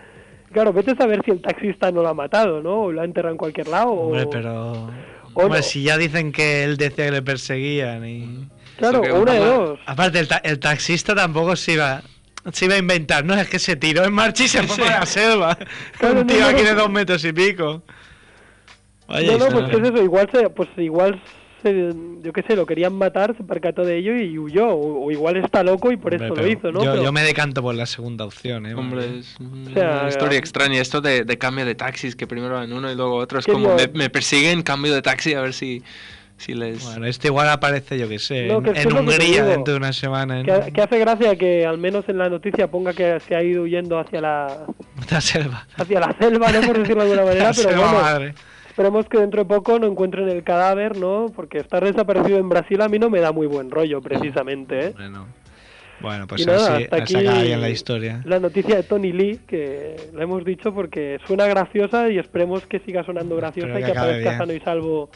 [0.52, 2.82] claro, vete a saber si el taxista no lo ha matado, ¿no?
[2.84, 3.90] O lo ha enterrado en cualquier lado.
[3.90, 4.72] o- Hombre, pero...
[4.72, 4.90] o
[5.34, 5.62] Hombre, no.
[5.62, 8.48] si ya dicen que él decía que le perseguían y...
[8.78, 9.80] Claro, o una de ojalá- dos.
[9.86, 12.02] Aparte, el, ta- el taxista tampoco se iba,
[12.52, 15.00] se iba a inventar, no, es que se tiró en marcha y se fue para
[15.00, 15.58] la selva.
[15.98, 16.68] Claro, Un tío no, aquí no.
[16.68, 17.82] de dos metros y pico.
[19.08, 21.20] Vaya no, no, pues es eso, igual se, pues igual
[21.62, 25.10] se, yo qué sé, lo querían matar, se percató de ello y huyó, o, o
[25.10, 26.84] igual está loco y por Hombre, eso lo hizo, ¿no?
[26.84, 28.74] Yo, Pero- yo me decanto por la segunda opción, ¿eh?
[28.74, 30.80] Hombre, es una sea, historia extraña.
[30.80, 33.38] Esto de, de cambio de taxis, que primero van uno y luego otro.
[33.38, 35.82] Es ¿Qué como, me, me persiguen, cambio de taxi, a ver si,
[36.38, 36.82] si les...
[36.84, 39.92] Bueno, este igual aparece, yo que sé, No, en, que en Hungría dentro de una
[39.92, 40.40] semana.
[40.40, 43.42] En Que, que hace gracia que al menos en la noticia ponga que se ha
[43.42, 44.66] ido huyendo hacia la
[45.10, 45.66] la selva.
[45.76, 46.60] hacia la selva, ¿no?
[46.62, 48.34] Por decirlo de alguna manera, La pero selva bueno, madre.
[48.68, 51.26] esperemos que dentro de poco no encuentren el cadáver, ¿no?
[51.34, 54.92] Porque estar desaparecido en Brasil a mí no me da muy buen rollo, precisamente, ¿eh?
[54.96, 55.26] Bueno,
[56.00, 58.20] bueno pues nada, así, hasta aquí bien la historia.
[58.24, 62.78] la noticia de Tony Lee, que la hemos dicho porque suena graciosa y esperemos que
[62.78, 64.38] siga sonando graciosa Espero y que que aparezca bien.
[64.38, 65.10] sano y salvo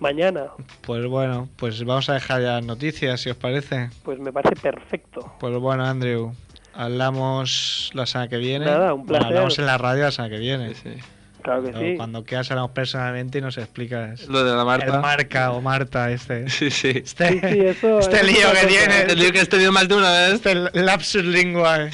[0.00, 0.46] mañana.
[0.82, 3.90] Pues bueno, pues vamos a dejar ya noticias, si os parece.
[4.02, 5.32] Pues me parece perfecto.
[5.40, 6.32] Pues bueno, Andrew,
[6.74, 8.66] hablamos la semana que viene.
[8.66, 9.26] Nada, un Bueno, placer.
[9.26, 10.74] hablamos en la radio la semana que viene.
[10.74, 11.00] Sí, sí.
[11.42, 11.96] Claro que Cuando- sí.
[11.98, 14.26] Cuando quieras hablamos personalmente y nos explicas.
[14.28, 14.86] Lo de la Marta.
[14.94, 16.48] El Marca o Marta, este.
[16.48, 16.88] Sí, sí.
[16.94, 19.04] Este, Sí, sí, eso- este eso lío que tiene.
[19.04, 20.34] Te digo que has tenido más de una vez.
[20.34, 21.88] Este lapsus lingua.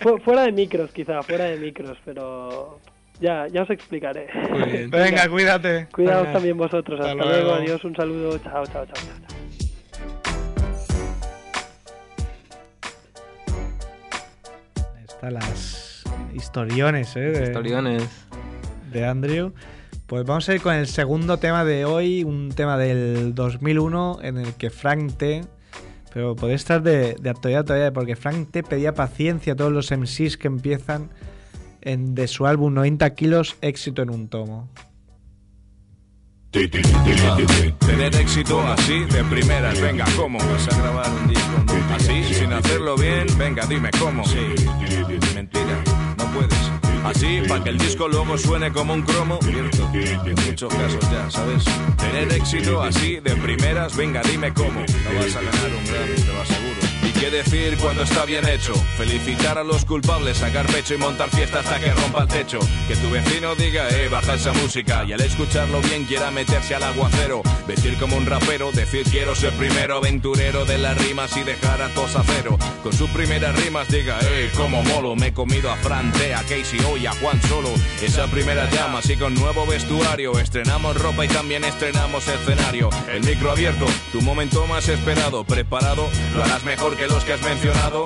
[0.00, 2.80] Fu- fuera de micros, quizá, fuera de micros, pero
[3.20, 4.28] ya, ya os explicaré.
[4.50, 4.90] Muy bien.
[4.90, 5.86] Venga, cuídate.
[5.92, 6.32] Cuidados Venga.
[6.34, 7.00] también vosotros.
[7.00, 7.42] Hasta Hasta, luego.
[7.48, 7.62] luego.
[7.62, 7.84] Adiós.
[7.84, 8.38] Un saludo.
[8.38, 8.94] Chao, chao, chao.
[8.94, 10.24] chao.
[15.06, 16.04] Están las
[16.34, 17.20] historiones, ¿eh?
[17.20, 18.26] De, Historiones.
[18.92, 19.52] de Andrew.
[20.06, 24.38] Pues vamos a ir con el segundo tema de hoy, un tema del 2001 en
[24.38, 25.42] el que Frank T.
[26.12, 29.90] Pero podría estar de, de actualidad todavía, porque Frank T pedía paciencia a todos los
[29.90, 31.10] MCs que empiezan
[31.84, 34.68] en, de su álbum 90 kilos, éxito en un tomo.
[36.50, 40.38] Tener éxito así de primeras, venga, ¿cómo?
[40.38, 41.52] Vas a grabar un disco
[41.94, 44.24] así, sin hacerlo bien, venga, dime cómo.
[44.24, 44.38] Sí,
[45.34, 45.82] mentira,
[46.16, 46.70] no puedes.
[47.04, 51.30] Así, para que el disco luego suene como un cromo, cierto, en muchos casos ya,
[51.30, 51.64] ¿sabes?
[51.98, 54.80] Tener éxito así de primeras, venga, dime cómo.
[54.80, 56.73] No vas a ganar un Grammy, te lo aseguro.
[57.24, 58.74] ¿Y qué decir cuando está bien hecho?
[58.98, 62.58] Felicitar a los culpables, sacar pecho y montar fiesta hasta que rompa el techo.
[62.86, 65.04] Que tu vecino diga, eh, baja esa música.
[65.04, 67.40] Y al escucharlo bien quiera meterse al aguacero.
[67.66, 71.88] Vestir como un rapero, decir quiero ser primero aventurero de las rimas y dejar a
[71.94, 72.58] tos a cero.
[72.82, 75.16] Con sus primeras rimas diga, eh, como molo.
[75.16, 77.70] Me he comido a Fran, T, a Casey, hoy a Juan Solo.
[78.02, 80.38] Esa primera llama, así con nuevo vestuario.
[80.38, 82.90] Estrenamos ropa y también estrenamos escenario.
[83.10, 85.44] El micro abierto, tu momento más esperado.
[85.44, 88.04] Preparado, lo harás mejor que que has mencionado.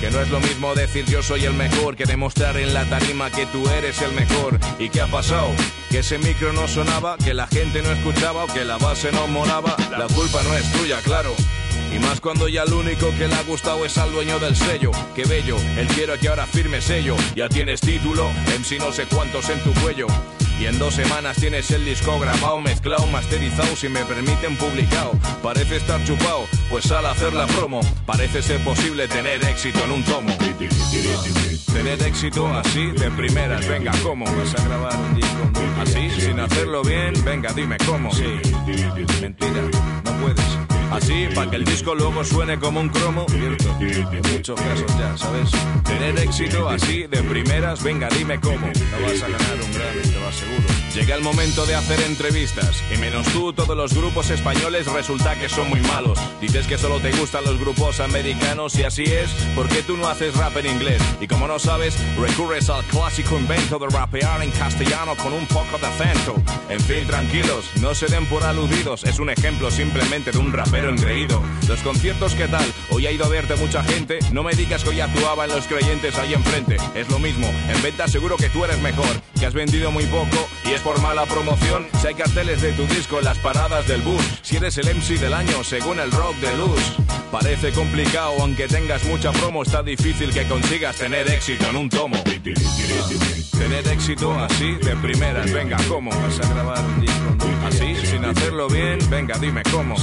[0.00, 3.30] Que no es lo mismo decir yo soy el mejor que demostrar en la tarima
[3.30, 4.58] que tú eres el mejor.
[4.78, 5.48] ¿Y qué ha pasado?
[5.90, 9.26] Que ese micro no sonaba, que la gente no escuchaba o que la base no
[9.26, 9.76] moraba.
[9.90, 11.34] La culpa no es tuya, claro.
[11.92, 14.90] Y más cuando ya lo único que le ha gustado es al dueño del sello.
[15.14, 17.16] Qué bello, él quiere que ahora firme sello.
[17.34, 20.06] Ya tienes título, MC no sé cuántos en tu cuello.
[20.58, 25.12] Y en dos semanas tienes el disco grabado, mezclado, masterizado, si me permiten publicado.
[25.42, 27.80] Parece estar chupado, pues sal a hacer la promo.
[28.06, 30.36] Parece ser posible tener éxito en un tomo.
[31.72, 34.24] Tener éxito así de primeras, venga, ¿cómo?
[34.24, 35.50] Vas a grabar un disco
[35.82, 38.12] así, sin hacerlo bien, venga, dime cómo.
[38.12, 38.24] Sí,
[39.20, 39.62] mentira,
[40.04, 40.53] no puedes.
[41.04, 43.26] Así, para que el disco luego suene como un cromo.
[43.28, 45.50] Cierto, en muchos casos ya, ¿sabes?
[45.84, 48.66] Tener éxito así, de primeras, venga, dime cómo.
[48.66, 50.64] No vas a ganar un Grammy, te lo aseguro.
[50.94, 52.82] Llega el momento de hacer entrevistas.
[52.90, 56.18] Y menos tú, todos los grupos españoles resulta que son muy malos.
[56.40, 60.08] Dices que solo te gustan los grupos americanos y así es, ¿por qué tú no
[60.08, 61.02] haces rap en inglés?
[61.20, 65.76] Y como no sabes, recurres al clásico invento de rapear en castellano con un poco
[65.78, 66.34] de acento.
[66.70, 69.04] En fin, tranquilos, no se den por aludidos.
[69.04, 70.93] Es un ejemplo simplemente de un rapero
[71.68, 72.64] Los conciertos, ¿qué tal?
[72.90, 74.18] Hoy ha ido a verte mucha gente.
[74.32, 76.76] No me digas que hoy actuaba en los creyentes ahí enfrente.
[76.94, 79.06] Es lo mismo, en venta seguro que tú eres mejor.
[79.38, 81.86] Que has vendido muy poco y es por mala promoción.
[82.00, 84.22] Si hay carteles de tu disco en las paradas del bus.
[84.42, 86.80] Si eres el MC del año según el rock de luz.
[87.30, 92.16] Parece complicado, aunque tengas mucha promo, está difícil que consigas tener éxito en un tomo.
[93.58, 96.10] Tener éxito así de primeras, venga, ¿cómo?
[96.10, 97.24] Vas a grabar un disco
[97.66, 99.96] así, sin hacerlo bien, venga, dime cómo.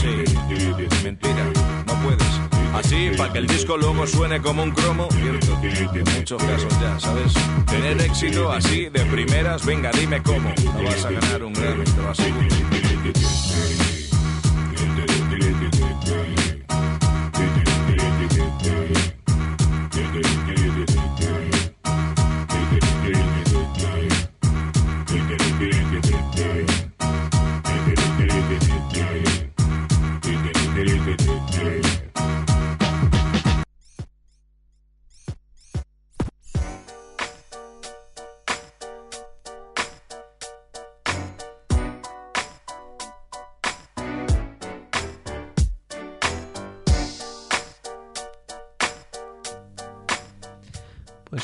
[1.03, 1.45] Mentira,
[1.87, 2.41] no puedes.
[2.73, 5.07] Así, para que el disco luego suene como un cromo.
[5.11, 5.59] Cierto,
[5.93, 7.33] en muchos casos ya, ¿sabes?
[7.69, 10.53] Tener éxito así de primeras, venga, dime cómo.
[10.73, 12.47] No vas a ganar un Grammy, te lo aseguro.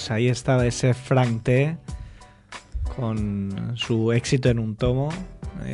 [0.08, 1.76] Pues ahí estaba ese Frank T
[2.95, 5.10] con su éxito en un tomo.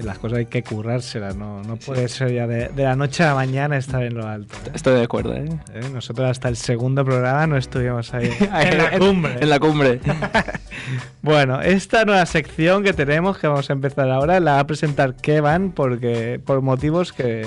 [0.01, 3.27] Las cosas hay que currárselas, no, no puede ser ya de, de la noche a
[3.27, 4.55] la mañana estar en lo alto.
[4.65, 4.71] ¿eh?
[4.73, 5.45] Estoy de acuerdo, ¿eh?
[5.75, 9.35] Eh, Nosotros hasta el segundo programa no estuvimos ahí en la cumbre.
[9.39, 9.99] En la cumbre.
[11.21, 15.15] Bueno, esta nueva sección que tenemos, que vamos a empezar ahora, la va a presentar
[15.15, 17.45] Kevan porque por motivos que...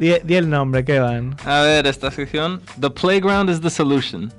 [0.00, 1.36] Di, di el nombre, Kevan.
[1.44, 2.60] A ver, esta sección.
[2.80, 4.32] The playground is the solution.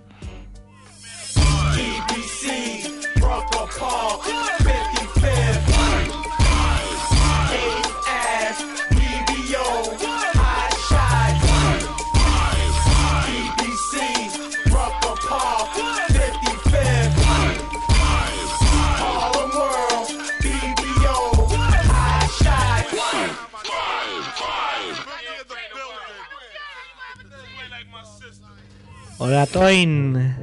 [29.24, 30.36] Hola, Toin.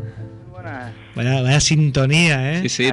[0.53, 0.93] Buenas.
[1.17, 2.61] Vaya, vaya sintonía, ¿eh?
[2.63, 2.93] Sí, sí.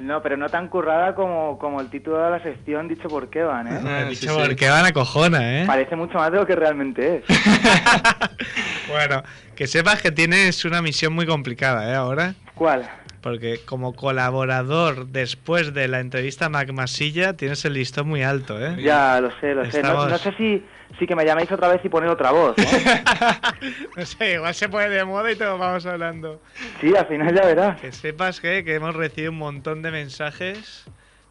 [0.00, 3.66] No, pero no tan currada como, como el título de la sección dicho por Kevan,
[3.66, 3.80] ¿eh?
[3.84, 4.38] Ah, sí, dicho sí.
[4.38, 5.66] por Kevan acojona, ¿eh?
[5.66, 7.24] Parece mucho más de lo que realmente es.
[8.88, 9.24] Bueno,
[9.56, 11.96] que sepas que tienes una misión muy complicada, ¿eh?
[11.96, 12.34] Ahora.
[12.54, 12.88] ¿Cuál?
[13.20, 18.64] Porque como colaborador después de la entrevista a Mac Masilla tienes el listón muy alto,
[18.64, 18.76] ¿eh?
[18.82, 19.82] Ya, lo sé, lo sé.
[19.82, 20.64] No, sé si,
[20.98, 22.64] si que me llaméis otra vez y poner otra voz, ¿no?
[23.96, 26.40] No sé, igual se pone de moda y todos vamos hablando.
[26.80, 27.80] Sí, al final ya verás.
[27.80, 30.84] Que sepas que, que hemos recibido un montón de mensajes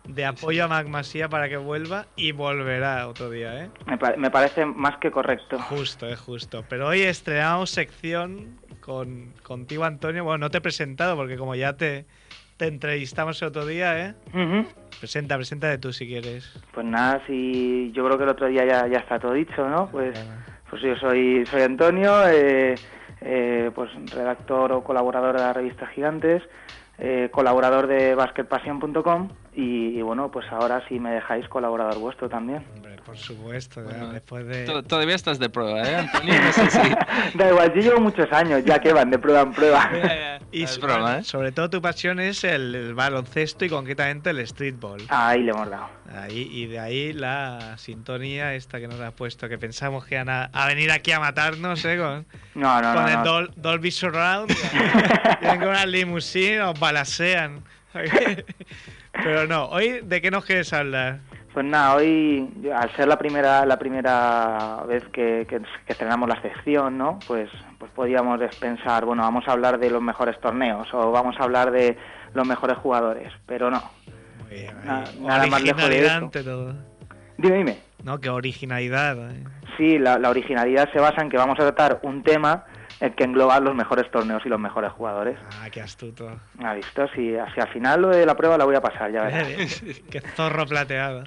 [0.05, 3.69] de apoyo a Mac Masía para que vuelva y volverá otro día, ¿eh?
[3.85, 5.57] Me, pa- me parece más que correcto.
[5.59, 6.63] Justo, es justo.
[6.67, 8.57] Pero hoy estrenamos sección
[8.88, 10.23] con, contigo, Antonio.
[10.23, 12.05] Bueno, no te he presentado porque como ya te,
[12.55, 14.15] te entrevistamos el otro día, ¿eh?
[14.29, 14.65] Ujú.
[14.99, 16.51] Presenta, preséntate tú si quieres.
[16.73, 19.91] Pues nada, si yo creo que el otro día ya, ya está todo dicho, ¿no?
[19.91, 20.17] Pues,
[20.69, 22.79] pues yo soy, soy Antonio, eh,
[23.21, 26.41] eh, pues redactor o colaborador de la revista Gigantes,
[26.97, 32.63] eh, colaborador de basketpassion.com y, y bueno, pues ahora si me dejáis colaborador vuestro también.
[33.08, 34.66] Por supuesto, Bueno, después de...
[34.66, 36.34] to- Todavía estás de prueba, ¿eh, Antonio?
[36.41, 36.80] No sé si-
[37.38, 39.89] Da igual, yo llevo muchos años ya que van de prueba en prueba.
[40.51, 41.24] Y Es so- broma, ¿eh?
[41.24, 45.01] sobre todo tu pasión es el, el baloncesto y concretamente el streetball.
[45.10, 45.89] Ahí le hemos dado.
[46.16, 50.30] Ahí, y de ahí la sintonía esta que nos has puesto, que pensamos que iban
[50.30, 51.97] a, a venir aquí a matarnos, ¿eh?
[51.97, 53.08] Con, No, no, con no.
[53.10, 53.24] el no.
[53.26, 54.53] Dol- Dolby Surround.
[55.41, 57.64] Vienen con una limusine, nos balasean.
[59.12, 61.20] Pero no, hoy, ¿de qué nos quieres hablar?
[61.54, 66.39] Pues nada, hoy, al ser la primera la primera vez que, que, que estrenamos la
[66.41, 67.18] sección, ¿no?
[67.28, 71.43] Pues, pues podíamos pensar, bueno, vamos a hablar de los mejores torneos o vamos a
[71.43, 71.98] hablar de
[72.34, 73.82] los mejores jugadores, pero no.
[74.43, 75.20] Muy bien, Na- ahí.
[75.22, 76.26] nada más lejos de Originalidad eso.
[76.26, 76.74] ante todo.
[77.38, 77.78] Dime, dime.
[78.04, 79.32] No, que originalidad.
[79.32, 79.43] ¿eh?
[79.78, 82.66] Sí, la, la originalidad se basa en que vamos a tratar un tema
[83.00, 85.38] eh, que engloba los mejores torneos y los mejores jugadores.
[85.62, 86.32] Ah, qué astuto.
[86.64, 87.08] ¿Ha visto?
[87.10, 89.84] Si, si al final lo de la prueba la voy a pasar, ya verás.
[90.10, 91.24] qué zorro plateado.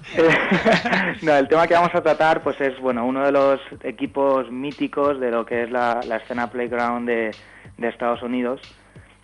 [1.21, 5.19] no, el tema que vamos a tratar pues es bueno uno de los equipos míticos
[5.21, 7.31] de lo que es la, la escena playground de,
[7.77, 8.59] de Estados Unidos,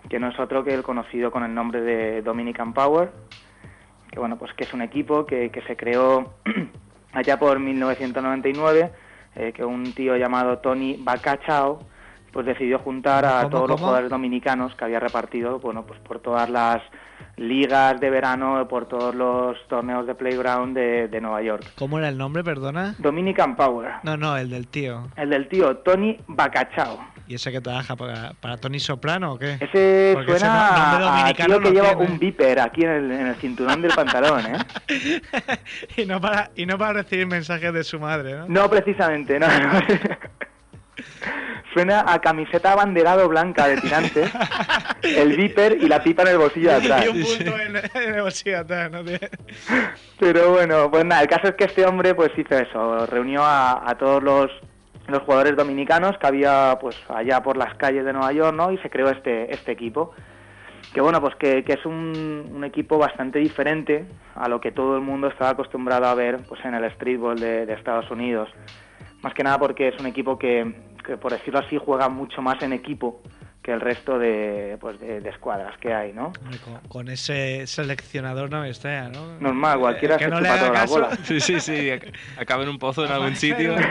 [0.10, 3.12] que no es otro que el conocido con el nombre de Dominican Power,
[4.10, 6.36] que bueno pues que es un equipo que, que se creó
[7.12, 8.92] allá por 1999,
[9.36, 11.97] eh, que un tío llamado Tony Bacachao
[12.32, 16.20] pues decidió juntar a ¿Cómo, todos los jugadores dominicanos que había repartido, bueno, pues por
[16.20, 16.82] todas las
[17.38, 21.64] ligas de verano, por todos los torneos de playground de, de Nueva York.
[21.78, 22.96] ¿Cómo era el nombre, perdona?
[22.98, 23.92] Dominican Power.
[24.04, 25.08] No, no, el del tío.
[25.16, 27.00] El del tío Tony Bacachao.
[27.28, 29.58] ¿Y ese que trabaja para, para Tony Soprano o qué?
[29.60, 32.12] Ese Porque suena a- tío que lleva tiene.
[32.12, 34.58] un viper aquí en el, en el cinturón del pantalón, ¿eh?
[35.98, 38.46] y, no para, y no para recibir mensajes de su madre, ¿no?
[38.48, 39.48] No precisamente, no.
[39.48, 39.80] no.
[41.74, 44.32] Suena a camiseta abanderado blanca de tirantes,
[45.04, 47.06] el viper y la pipa en el bolsillo de atrás.
[47.06, 49.00] Y un punto en, en el bolsillo de atrás, ¿no?
[50.20, 53.88] Pero bueno, pues nada, el caso es que este hombre pues hizo eso, reunió a,
[53.88, 54.52] a todos los,
[55.08, 58.72] los jugadores dominicanos que había pues allá por las calles de Nueva York, ¿no?
[58.72, 60.14] Y se creó este, este equipo.
[60.94, 64.96] Que bueno, pues que, que es un, un equipo bastante diferente a lo que todo
[64.96, 68.50] el mundo estaba acostumbrado a ver pues en el streetball de, de Estados Unidos.
[69.22, 70.74] Más que nada porque es un equipo que,
[71.06, 73.22] que, por decirlo así, juega mucho más en equipo
[73.64, 76.32] que el resto de, pues, de, de escuadras que hay, ¿no?
[76.64, 79.38] Con, con ese seleccionador no me extraña, ¿no?
[79.40, 81.10] Normal, cualquiera que se no le chupa haga toda la bola.
[81.24, 81.74] Sí, sí, sí.
[81.90, 83.76] ac- Acaba en un pozo en algún sitio.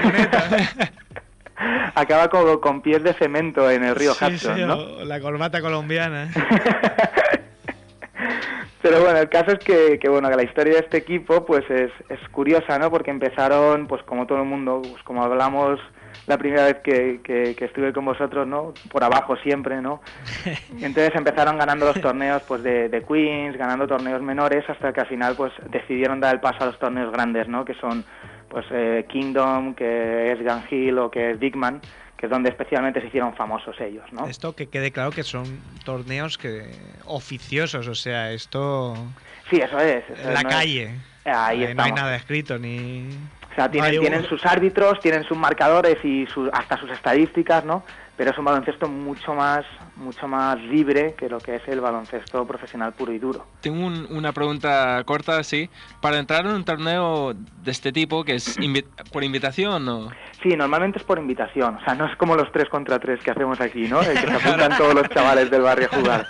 [1.95, 4.75] Acaba con, con pies de cemento en el río Sí, Hudson, sí, ¿no?
[4.77, 6.29] o la corbata colombiana.
[8.89, 11.69] Pero bueno, el caso es que, que, bueno que la historia de este equipo pues
[11.71, 12.89] es, es curiosa, ¿no?
[12.91, 15.81] Porque empezaron, pues como todo el mundo, pues como hablamos
[16.29, 18.73] la primera vez que, que- que estuve con vosotros, ¿no?
[18.91, 20.01] Por abajo siempre, ¿no?
[20.81, 25.09] Entonces empezaron ganando los torneos pues de, de Queens, ganando torneos menores, hasta que al
[25.09, 27.65] final pues decidieron dar el paso a los torneos grandes, ¿no?
[27.65, 28.05] Que son
[28.49, 31.81] pues eh, Kingdom, que es Gun Hill o que es Dickman,
[32.17, 34.27] que es donde especialmente se hicieron famosos ellos, ¿no?
[34.27, 35.45] Esto que quede claro que son
[35.85, 36.65] torneos que
[37.05, 38.95] oficiosos, o sea, esto
[39.51, 40.03] Sí, eso es.
[40.11, 40.91] eso en la no es- calle.
[41.25, 43.09] Ahí Eh, no hay nada escrito ni.
[43.51, 47.65] O sea, tienen, un- tienen sus árbitros, tienen sus marcadores y su- hasta sus estadísticas,
[47.65, 47.83] ¿no?
[48.17, 49.65] Pero es un baloncesto mucho más,
[49.97, 53.47] mucho más libre que lo que es el baloncesto profesional puro y duro.
[53.61, 55.69] Tengo un- una pregunta corta, sí.
[56.01, 60.11] Para entrar en un torneo de este tipo, que es invi- por invitación o...
[60.43, 63.31] Sí, normalmente es por invitación, o sea, no es como los tres contra tres que
[63.31, 64.01] hacemos aquí, ¿no?
[64.03, 66.27] El que se apuntan todos los chavales del barrio a jugar.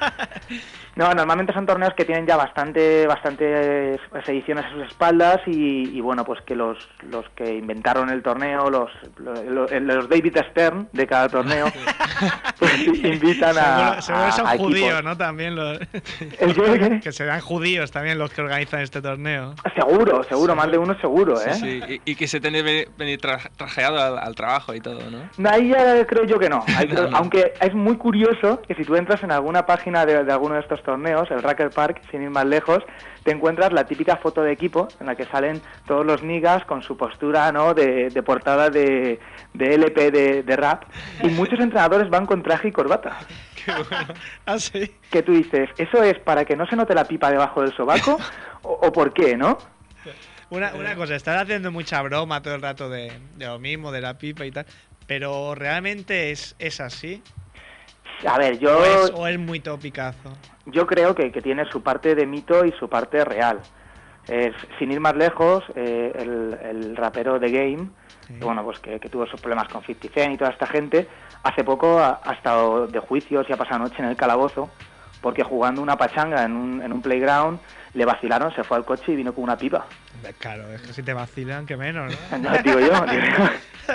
[0.95, 6.01] No, normalmente son torneos que tienen ya bastante, bastantes ediciones a sus espaldas y, y,
[6.01, 6.79] bueno, pues que los,
[7.11, 11.67] los que inventaron el torneo, los, los, los David Stern de cada torneo,
[12.59, 14.67] pues invitan a, Seguro, son a equipos.
[14.73, 15.17] judíos, ¿no?
[15.17, 15.79] También los.
[16.41, 17.01] ¿El qué, qué?
[17.01, 19.55] que serán judíos también los que organizan este torneo.
[19.75, 21.55] Seguro, seguro, más de uno seguro, ¿eh?
[21.55, 24.81] Sí, sí, Y, y que se tiene que venir tra- trajeado al, al trabajo y
[24.81, 25.49] todo, ¿no?
[25.51, 26.65] Ahí ya creo yo que no.
[26.77, 27.17] Ahí creo- No, no.
[27.19, 30.61] Aunque es muy curioso que si tú entras en alguna página de, de alguno de
[30.61, 32.83] estos torneos, el Racker Park, sin ir más lejos,
[33.27, 36.81] te encuentras la típica foto de equipo en la que salen todos los niggas con
[36.81, 37.75] su postura ¿no?
[37.75, 39.19] de, de portada de,
[39.53, 40.85] de LP de, de rap
[41.25, 43.19] y muchos entrenadores van con traje y corbata.
[44.47, 44.95] Ah, sí.
[45.11, 48.17] Que tú dices, ¿eso es para que no se note la pipa debajo del sobaco
[48.63, 49.59] o, o por qué, no?
[50.51, 54.03] Una, una cosa, estás haciendo mucha broma todo el rato de, de lo mismo, de
[54.03, 54.67] la pipa y tal.
[55.09, 57.25] Pero realmente es, es así.
[58.27, 58.79] A ver, yo...
[58.79, 60.33] O es, o es muy topicazo.
[60.67, 63.61] yo creo que, que tiene su parte de mito y su parte real.
[64.79, 67.91] Sin ir más lejos, eh, el, el rapero The Game,
[68.27, 71.07] que, bueno, pues que, que tuvo esos problemas con 50 Cent y toda esta gente,
[71.45, 74.69] hace poco ha, ha estado de juicios y ha pasado noche en el calabozo
[75.21, 77.59] porque jugando una pachanga en un, en un playground
[77.95, 79.87] le vacilaron, se fue al coche y vino con una pipa.
[80.39, 82.39] Claro, es que si te vacilan, que menos, ¿no?
[82.39, 82.89] No, digo yo.
[83.07, 83.95] digo yo.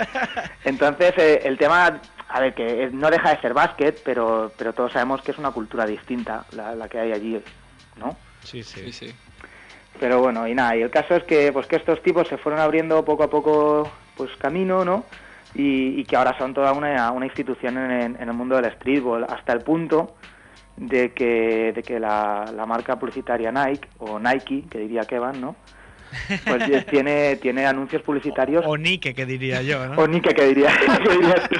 [0.64, 2.00] Entonces, eh, el tema,
[2.32, 5.50] a ver, que no deja de ser básquet, pero, pero todos sabemos que es una
[5.50, 7.38] cultura distinta la, la que hay allí,
[7.96, 8.16] ¿no?
[8.42, 8.80] Sí, sí.
[8.86, 9.14] Sí, sí.
[10.00, 12.60] Pero bueno, y nada, y el caso es que pues que estos tipos se fueron
[12.60, 15.04] abriendo poco a poco pues camino, ¿no?
[15.54, 19.24] Y, y que ahora son toda una, una institución en, en el mundo del streetball,
[19.24, 20.14] hasta el punto
[20.78, 25.56] de que, de que la, la marca publicitaria Nike, o Nike, que diría Kevin, ¿no?
[26.44, 30.00] Pues tiene, tiene anuncios publicitarios O Nike, que diría yo, ¿no?
[30.00, 30.70] o Nike, que diría,
[31.04, 31.56] que dirías tú.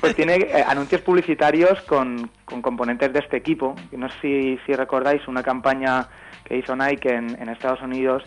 [0.00, 3.74] Pues tiene eh, anuncios publicitarios con, con componentes de este equipo.
[3.92, 6.08] No sé si, si recordáis una campaña
[6.44, 8.22] que hizo Nike en, en Estados Unidos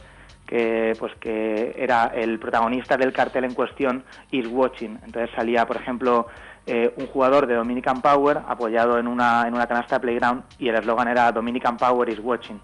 [0.49, 4.99] que pues que era el protagonista del cartel en cuestión is watching.
[5.05, 6.27] Entonces salía, por ejemplo,
[6.65, 10.69] eh, un jugador de Dominican Power apoyado en una, en una canasta de playground y
[10.69, 12.59] el eslogan era Dominican Power is watching.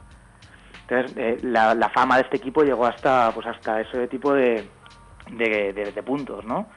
[0.88, 4.70] Entonces eh, la, la fama de este equipo llegó hasta pues hasta ese tipo de,
[5.32, 6.68] de, de- de puntos, ¿no?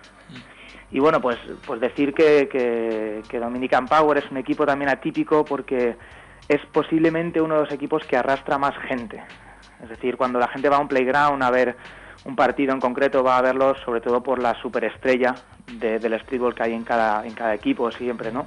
[0.90, 1.36] Y bueno, pues,
[1.66, 5.96] pues decir que, que, que Dominican Power es un equipo también atípico porque
[6.48, 9.22] es posiblemente uno de los equipos que arrastra más gente.
[9.82, 11.76] Es decir, cuando la gente va a un playground a ver
[12.24, 15.36] un partido en concreto, va a verlo sobre todo por la superestrella
[15.66, 18.46] de- del streetball que hay en cada, en cada equipo siempre, ¿no?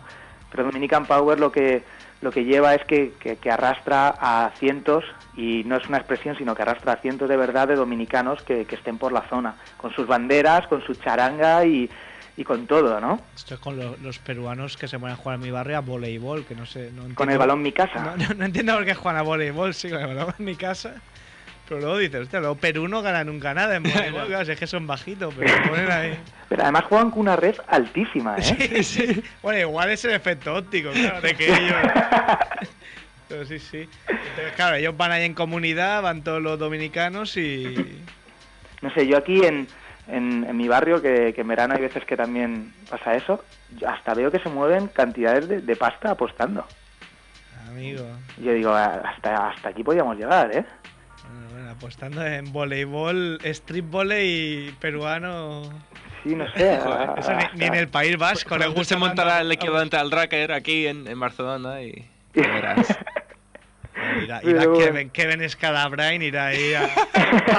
[0.49, 1.83] Pero Dominican Power lo que,
[2.21, 5.03] lo que lleva es que, que- que arrastra a cientos,
[5.35, 8.65] y no es una expresión, sino que arrastra a cientos de verdad de dominicanos que,
[8.65, 11.89] que estén por la zona, con sus banderas, con su charanga y,
[12.37, 13.19] y con todo, ¿no?
[13.35, 15.81] Esto es con lo- los peruanos que se ponen a jugar en mi barrio a
[15.81, 16.91] voleibol, que no sé.
[16.91, 17.99] No Con entiendo- el balón mi casa.
[18.03, 20.55] No, no- no entiendo por qué juegan a voleibol, sí, con el balón en mi
[20.55, 21.01] casa.
[21.71, 24.67] Pero luego dices, hostia, luego Perú no gana nunca nada en voleibol, claro, es que
[24.67, 26.19] son bajitos, pero ponen ahí.
[26.49, 28.41] Pero además juegan con una red altísima, ¿eh?
[28.43, 29.23] Sí, sí.
[29.41, 31.77] Bueno, igual es el efecto óptico, claro, de que ellos.
[33.29, 33.87] Pero sí, sí.
[34.09, 37.73] Entonces, claro, ellos van ahí en comunidad, van todos los dominicanos y.
[38.81, 39.65] No sé, yo aquí en,
[40.09, 43.45] en, en mi barrio, que, que en verano hay veces que también pasa eso,
[43.87, 46.67] hasta veo que se mueven cantidades de, de pasta apostando.
[47.69, 48.03] Amigo.
[48.43, 50.65] Yo digo, "Ah, hasta, hasta aquí podíamos llegar, ¿eh?
[51.41, 55.63] Bueno, bueno, apostando en voleibol, street volley peruano.
[56.23, 56.77] Sí, no sé.
[56.83, 60.11] Joder, Eso ni, ni en el País Vasco le gusta se montará el equivalente al
[60.11, 62.87] Racker aquí en, en Barcelona y verás.
[64.23, 64.85] Irá, Pero irá bueno.
[64.85, 66.89] Kevin, Kevin Scalabrine irá ahí a,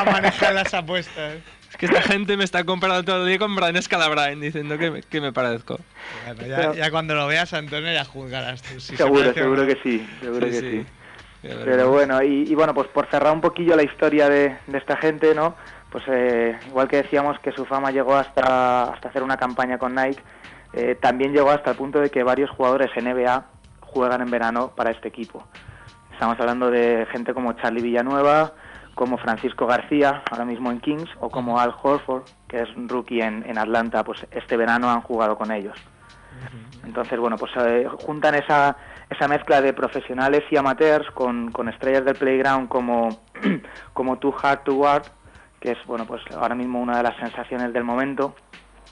[0.01, 1.35] a manejar las apuestas.
[1.71, 4.91] Es que esta gente me está comparando todo el día con Brian Scalabrine diciendo que
[4.91, 5.81] me, que me parezco.
[6.27, 8.79] Bueno, ya, ya cuando lo veas, Antonio, ya juzgarás tú.
[8.81, 10.71] si se seguro, seguro que sí, seguro Sí, que sí.
[10.71, 10.87] sí.
[11.43, 15.57] Pero bueno, y, bueno, pues por cerrar un poquillo la historia de, esta gente, ¿no?
[15.91, 19.95] Pues eh, igual que decíamos que su fama llegó hasta, hasta hacer una campaña con
[19.95, 20.23] Nike,
[20.73, 23.45] eh, también llegó hasta el punto de que varios jugadores NBA
[23.81, 25.45] juegan en verano para este equipo.
[26.13, 28.53] Estamos hablando de gente como Charlie Villanueva,
[28.95, 33.45] como Francisco García, ahora mismo en Kings, o como Al Horford, que es rookie en,
[33.49, 35.77] en Atlanta, pues este verano han jugado con ellos.
[36.93, 38.77] Entonces, bueno, pues eh, juntan esa,
[39.09, 43.09] esa mezcla de profesionales y amateurs con, con estrellas del playground como,
[43.95, 45.05] como Too Hard to Guard,
[45.59, 48.37] que es, bueno, pues ahora mismo una de las sensaciones del momento,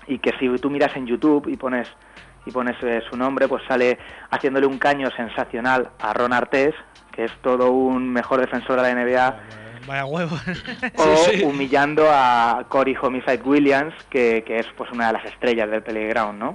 [0.06, 1.88] y que si tú miras en YouTube y pones
[2.46, 3.98] y pones eh, su nombre, pues sale
[4.30, 6.74] haciéndole un caño sensacional a Ron Artés,
[7.12, 9.40] que es todo un mejor defensor de la NBA,
[9.86, 10.36] Vaya huevo.
[10.96, 15.82] o humillando a Corey Homicide Williams, que, que es pues una de las estrellas del
[15.82, 16.52] playground, ¿no?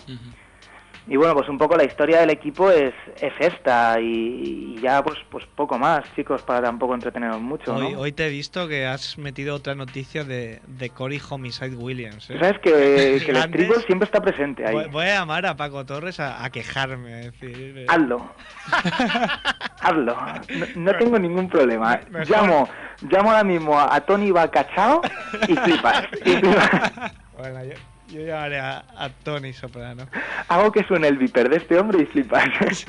[1.08, 5.04] Y bueno, pues un poco la historia del equipo es, es esta y, y ya
[5.04, 7.88] pues pues poco más, chicos, para tampoco entreteneros mucho, ¿no?
[7.88, 12.30] Hoy, hoy te he visto que has metido otra noticia de, de Cory Homicide Williams.
[12.32, 12.38] ¿eh?
[12.40, 12.72] Sabes que,
[13.26, 14.74] que el streetball siempre está presente ahí.
[14.74, 17.14] Voy, voy a llamar a Paco Torres a, a quejarme.
[17.14, 18.28] A decir, eh, Hazlo.
[19.82, 20.16] Hazlo.
[20.16, 22.00] No, no tengo ningún problema.
[22.10, 22.30] Mejor.
[22.30, 22.70] Llamo,
[23.02, 25.02] llamo ahora mismo a, a Tony Bacachao
[25.48, 26.08] y flipas.
[26.26, 27.12] Y flipas.
[27.38, 27.74] Bueno, yo,
[28.16, 30.08] yo llamaré a, a Tony Soprano.
[30.48, 32.46] Hago que suene el viper de este hombre y flipas.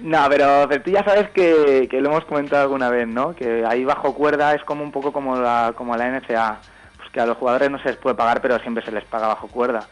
[0.00, 3.34] no, pero, pero tú ya sabes que, que lo hemos comentado alguna vez, ¿no?
[3.34, 6.58] Que ahí bajo cuerda es como un poco como la, como la NCA.
[6.96, 9.28] Pues que a los jugadores no se les puede pagar, pero siempre se les paga
[9.28, 9.86] bajo cuerda.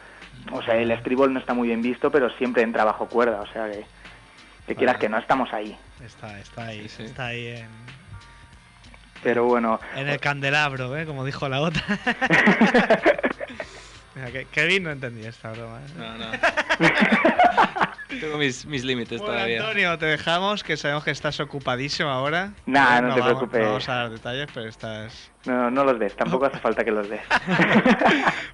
[0.51, 3.41] O sea, el streetball no está muy bien visto, pero siempre entra bajo cuerda.
[3.41, 3.85] O sea, que,
[4.65, 5.77] que quieras que no, estamos ahí.
[6.03, 7.67] Está, está ahí, está ahí en,
[9.21, 11.05] Pero bueno, en el candelabro, ¿eh?
[11.05, 11.83] como dijo la otra.
[14.15, 15.79] Mira, que Kevin no entendía esta broma.
[15.79, 15.91] ¿eh?
[15.97, 16.25] No, no.
[18.19, 19.61] Tengo mis, mis límites Bueno, todavía.
[19.61, 22.51] Antonio, te dejamos, que sabemos que estás ocupadísimo ahora.
[22.65, 23.61] Nah, no te vamos- preocupes.
[23.61, 25.31] No vamos a dar detalles, pero estás...
[25.45, 27.21] no, no los des, tampoco hace falta que los des.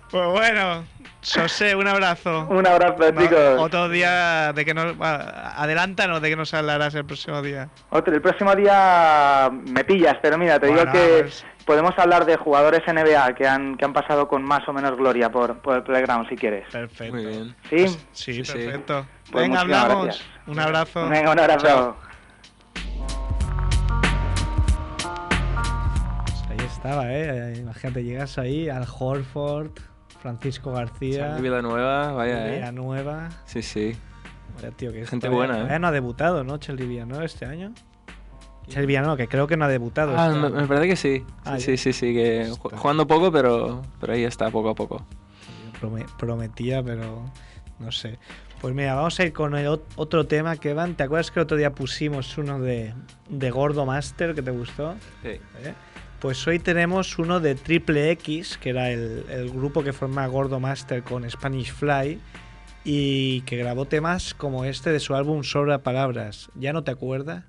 [0.09, 0.85] Pues bueno,
[1.23, 2.47] José, un abrazo.
[2.49, 3.59] Un abrazo, chicos.
[3.59, 4.95] Otro día de que nos...
[5.01, 7.69] Adelántanos de que nos hablarás el próximo día.
[7.89, 12.25] Otro, el próximo día me pillas, pero mira, te Bueno, digo que pues- podemos hablar
[12.25, 15.75] de jugadores NBA que han, que han pasado con más o menos gloria por, por
[15.77, 16.65] el playground, si quieres.
[16.71, 17.13] Perfecto.
[17.15, 17.55] Muy bien.
[17.69, 17.87] ¿Sí?
[17.87, 18.53] Sí, Sí, sí.
[18.53, 19.05] perfecto.
[19.31, 20.03] Pues Venga, hablamos.
[20.05, 20.25] gracias.
[20.45, 21.09] Un abrazo.
[21.09, 21.65] Venga, un abrazo.
[21.65, 21.95] Chao.
[26.25, 27.55] Pues ahí estaba, ¿eh?
[27.57, 29.71] Imagínate, llegas ahí al Horford,
[30.21, 32.55] Francisco García, Villanueva, vaya, eh.
[32.57, 33.29] Villanueva.
[33.45, 33.95] Sí, sí.
[34.55, 35.79] Vaya, tío, que Gente todavía- buena, ¿eh?
[35.79, 36.57] no ha debutado, ¿no?
[36.57, 37.73] Chelsea Villanueva este año.
[38.65, 40.13] Chelsea Villanueva, que creo que no ha debutado.
[40.17, 41.23] Ah, este me, parece que sí.
[41.45, 41.77] Ah, Sí, ya.
[41.77, 42.77] sí, sí, sí, que Está.
[42.77, 45.05] jugando poco, pero, pero ahí está, poco a poco.
[45.81, 47.23] Prome- prometía, pero
[47.79, 48.17] no sé.
[48.59, 50.95] Pues mira, vamos a ir con el ot- otro tema que van.
[50.95, 52.93] ¿Te acuerdas que el otro día pusimos uno de,
[53.29, 54.95] de Gordo Master que te gustó?
[55.21, 55.29] Sí.
[55.29, 55.73] ¿Eh?
[56.19, 60.59] Pues hoy tenemos uno de Triple X, que era el, el grupo que forma Gordo
[60.59, 62.19] Master con Spanish Fly
[62.83, 66.49] y que grabó temas como este de su álbum Sobra Palabras.
[66.55, 67.43] ¿Ya no te acuerdas?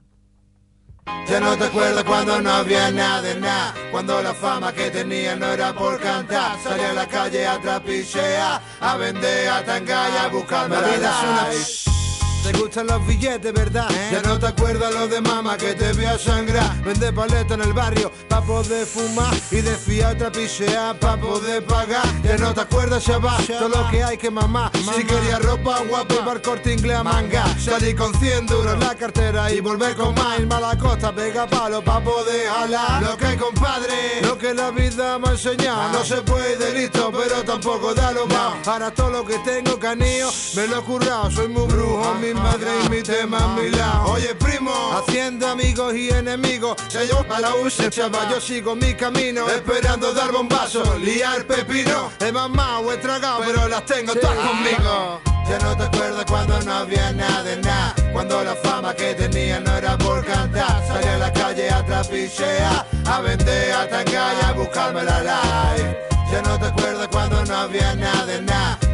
[1.28, 5.36] Ya no te acuerdas cuando no había nada de nada Cuando la fama que tenía
[5.36, 10.16] no era por cantar Salía a la calle a trapichear A vender, a tangar y
[10.16, 11.97] a buscarme la vida es una...
[12.42, 13.88] Te gustan los billetes, ¿verdad?
[14.10, 16.82] Ya no te acuerdas lo de mamá que te vio sangrar.
[16.82, 22.06] Vende paleta en el barrio pa' poder fumar y desfiar otra pisear pa' poder pagar.
[22.22, 24.70] Ya no te acuerdas, chaval, todo lo que hay que mamar.
[24.74, 27.44] Si quería ropa guapa, iba al corte inglés a manga.
[27.58, 30.38] Salí con 100 duros en la cartera y volver con más.
[30.38, 33.02] Irme a la costa, pega palo pa' poder jalar.
[33.02, 35.92] Lo que hay, compadre, lo que la vida me ha enseñado.
[35.92, 38.66] No se puede delito, pero tampoco da lo más.
[38.66, 41.30] Ahora todo lo que tengo, canillo, me lo he currado.
[41.30, 44.12] Soy muy brujo, mi madre y mi tema a mi lado.
[44.12, 46.76] Oye, primo, haciendo amigos y enemigos.
[46.88, 49.48] Se yo para use, chaval, yo sigo mi camino.
[49.48, 52.10] Esperando dar bombazo, liar pepino.
[52.20, 55.20] He mamado, he tragado, pero las tengo todas conmigo.
[55.48, 57.94] Ya no te acuerdas cuando no había nada de nada.
[58.12, 60.84] Cuando la fama que tenía no era por cantar.
[60.86, 65.96] Salí a la calle a trapichear, a vender, a tangar y a buscarme la life.
[66.30, 68.47] Ya no te acuerdas cuando no había nada de nada.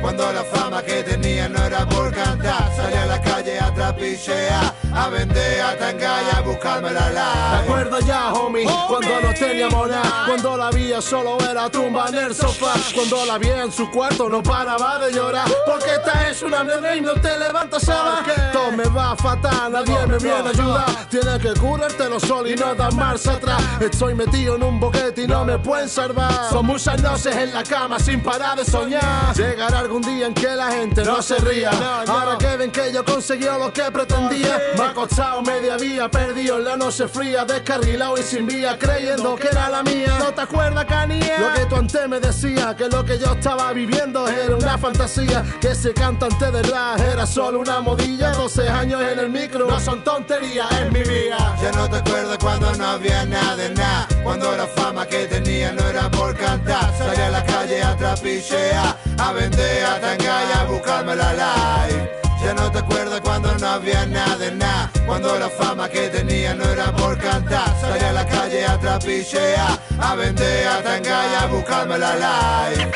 [0.04, 2.70] Cuando la fama que tenía no era por cantar.
[2.76, 7.12] Salí a la calle a trapichear, a vender, a tangar y a buscarme la ¿Te
[7.14, 7.64] life.
[7.64, 8.66] acuerdas ya, homie?
[8.86, 13.38] Cuando no teníamos nada, cuando la vida solo era tumba en el sofá, cuando la
[13.38, 17.14] vi en su cuarto no paraba de llorar, porque esta es una mierda y no
[17.14, 21.08] te levantas a Todo me va fatal, nadie me viene a ayudar.
[21.08, 23.62] Tienes que curártelo solo y no dar marcha atrás.
[23.80, 26.50] Estoy metido en un boquete y no me pueden salvar.
[26.50, 29.34] Son muchas noches en la cama sin parar de soñar.
[29.34, 31.70] Llegará algún día en que la gente no se ría.
[32.08, 36.58] Ahora que ven que yo conseguí lo que pretendía, me ha costado media vía, perdido
[36.58, 40.16] en la noche fría, descarrilado y sin vía, creyendo que era la mía.
[40.18, 41.38] ¿No te acuerdas, Canía?
[41.38, 45.44] Lo que tú antes me decías, que lo que yo estaba viviendo era una fantasía,
[45.60, 48.32] que ese cantante de rap era solo una modilla.
[48.32, 51.56] 12 años en el micro, no son tonterías, es mi vida.
[51.62, 54.08] Ya no te acuerdas cuando no había nada de nada.
[54.24, 56.92] Cuando la fama que tenía no era por cantar.
[56.96, 62.10] Salí a la calle a trapichear, a vender, a tangar y a buscarme la life.
[62.42, 64.90] Ya no te acuerdas cuando no había nada de nada.
[65.06, 67.68] Cuando la fama que tenía no era por cantar.
[67.80, 72.92] Salí a la calle a trapichear, a vender, a tangar y a buscarme la life.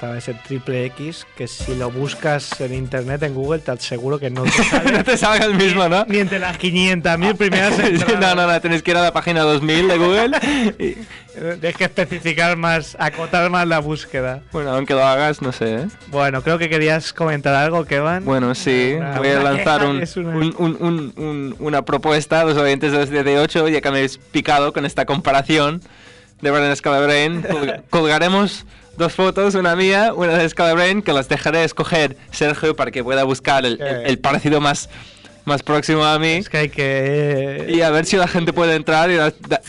[0.00, 4.30] Estaba ese triple X que si lo buscas en internet, en Google, te aseguro que
[4.30, 4.92] no te sale.
[4.92, 6.06] no te salga el mismo, ¿no?
[6.08, 8.18] Ni entre las 500.000 primeras entradas.
[8.18, 10.30] no, no, no, tenéis que ir a la página 2000 de Google.
[10.78, 10.96] y-
[11.60, 14.40] Tienes que especificar más, acotar más la búsqueda.
[14.52, 15.74] bueno, aunque lo hagas, no sé.
[15.82, 15.88] ¿eh?
[16.08, 18.24] Bueno, creo que querías comentar algo, Kevan.
[18.24, 22.56] Bueno, sí, Una- voy a lanzar una- un- un- un- un- una propuesta a los
[22.56, 25.82] oyentes de 218, ya que me habéis picado con esta comparación
[26.40, 27.42] de Brian Scalabrine.
[27.42, 28.64] Colg- Colgaremos
[28.96, 33.24] dos fotos, una mía, una de Scalabrine, que las dejaré escoger Sergio para que pueda
[33.24, 34.88] buscar el, el- el parecido más,
[35.46, 36.32] más próximo a mí.
[36.32, 37.66] Es que hay que...
[37.70, 39.14] Y a ver si la gente puede entrar y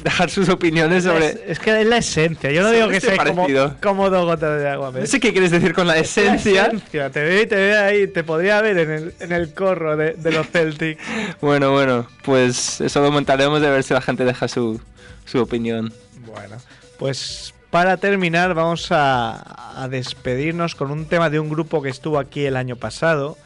[0.03, 1.43] dejar sus opiniones Es, sobre...
[1.47, 2.51] es que es la esencia.
[2.51, 3.75] Yo no digo que este sea como, parecido.
[3.81, 4.87] como dos gotas de agua.
[4.87, 5.09] No ¿ves?
[5.09, 6.65] sé qué quieres decir con la La esencia.
[6.65, 7.09] esencia.
[7.09, 8.07] Te veo y te veo ahí.
[8.07, 11.01] Te podría ver en el, en el corro de, de los Celtics.
[11.41, 14.79] Bueno, bueno, pues eso lo montaremos de ver si la gente deja su,
[15.25, 15.93] su opinión.
[16.25, 16.57] Bueno,
[16.99, 22.19] pues para terminar vamos a, a despedirnos con un tema de un grupo que estuvo
[22.19, 23.37] aquí el año pasado.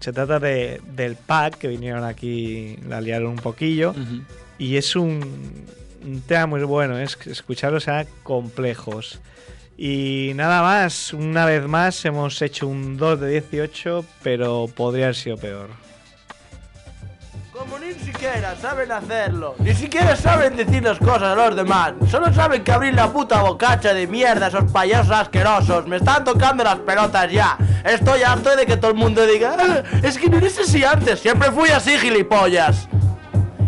[0.00, 3.94] Se trata de, del Pack, que vinieron aquí, la liaron un poquillo.
[4.58, 5.64] Y es un,
[6.04, 9.20] un tema muy bueno, es escucharlo sea complejos.
[9.76, 15.16] Y nada más, una vez más hemos hecho un 2 de 18, pero podría haber
[15.16, 15.83] sido peor.
[17.64, 22.32] Como ni siquiera saben hacerlo, ni siquiera saben decir las cosas a los demás, solo
[22.34, 26.76] saben que abrir la puta bocacha de mierda, esos payasos asquerosos, me están tocando las
[26.80, 27.56] pelotas ya.
[27.84, 31.20] Estoy harto de que todo el mundo diga, "Ah, es que no eres así antes,
[31.20, 32.86] siempre fui así, gilipollas.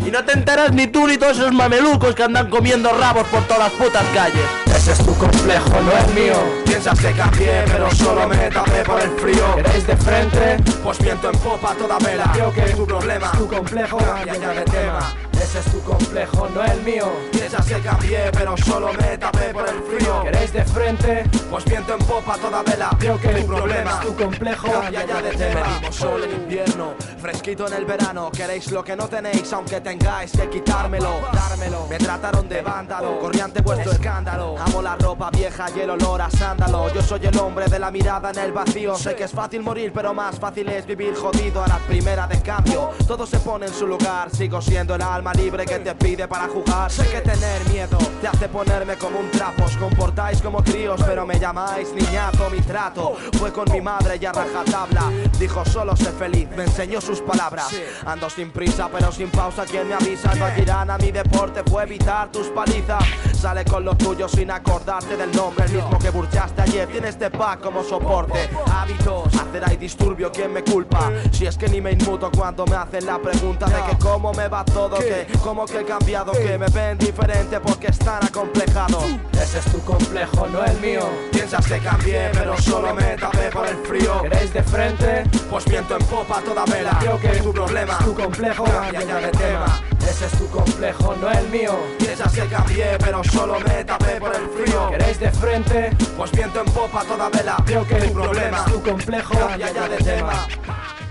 [0.05, 3.43] Y no te enteras ni tú ni todos esos mamelucos que andan comiendo rabos por
[3.43, 4.45] todas las putas calles.
[4.75, 6.35] Ese es tu complejo, no el mío.
[6.65, 9.55] Piensas que cambié, pero solo me tapé por el frío.
[9.55, 10.57] ¿Queréis de frente?
[10.83, 12.29] Pues viento en popa toda vela.
[12.33, 15.13] Creo que tu problema, tu complejo, cambia ya de tema.
[15.41, 17.05] Ese es tu complejo, no el mío.
[17.31, 20.23] Piensas que cambié, pero solo me tapé por el frío.
[20.23, 21.23] ¿Queréis de frente?
[21.49, 22.89] Pues viento en popa toda vela.
[22.99, 25.91] Creo que tu problema, tu complejo, cambia ya de tema.
[25.91, 28.31] Sol en invierno, fresquito en el verano.
[28.31, 31.21] Queréis lo que no tenéis, aunque tengáis que quitármelo.
[31.31, 31.87] Dármelo.
[31.87, 34.55] Me trataron de vándalo, corriente vuestro escándalo.
[34.57, 36.93] Amo la ropa vieja y el olor a sándalo.
[36.93, 38.95] Yo soy el hombre de la mirada en el vacío.
[38.95, 42.41] Sé que es fácil morir, pero más fácil es vivir jodido a la primera de
[42.41, 42.91] cambio.
[43.07, 46.47] Todo se pone en su lugar, sigo siendo el alma libre que te pide para
[46.47, 46.91] jugar.
[46.91, 49.63] Sé que tener miedo te hace ponerme como un trapo.
[49.63, 52.49] Os comportáis como críos, pero me llamáis niñato.
[52.49, 55.11] Mi trato fue con mi madre y a rajatabla.
[55.39, 57.69] Dijo solo sé feliz, me enseñó sus palabras.
[58.05, 59.65] Ando sin prisa, pero sin pausa.
[59.65, 63.03] Quien me avisa, no irán a mi deporte fue evitar tus palizas.
[63.33, 66.87] Sale con los tuyos sin acordarte del nombre, el mismo que burchaste ayer.
[66.87, 68.49] Tiene este pack como soporte.
[68.71, 71.11] Hábitos, hacer ahí disturbio, ¿quién me culpa?
[71.31, 74.47] Si es que ni me inmuto cuando me hacen la pregunta de que cómo me
[74.47, 79.03] va todo, que cómo que he cambiado, que me ven diferente porque están acomplejados.
[79.33, 81.01] Ese es tu complejo, no el mío.
[81.31, 84.21] Piensas que cambié, pero solo me tapé por el frío.
[84.21, 85.23] ¿Queréis de frente?
[85.49, 86.97] Pues viento en popa toda vela.
[86.99, 89.81] Creo que tu problema, tu complejo, cambia ya de tema.
[90.07, 91.77] Ese es tu complejo, no el mío.
[91.97, 94.89] Piensas que cambié, pero solo me tapé por el frío.
[94.89, 95.91] ¿Queréis de frente?
[96.15, 97.57] Pues viento en popa toda vela.
[97.65, 100.47] Creo que tu problema, tu complejo, cambia ya de tema.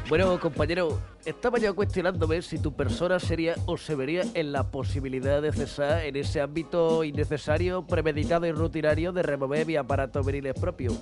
[0.08, 5.42] Bueno, compañero, estaba yo cuestionándome si tu persona sería o se vería en la posibilidad
[5.42, 10.92] de cesar en ese ámbito innecesario, premeditado y rutinario de remover mi aparato viriles propio,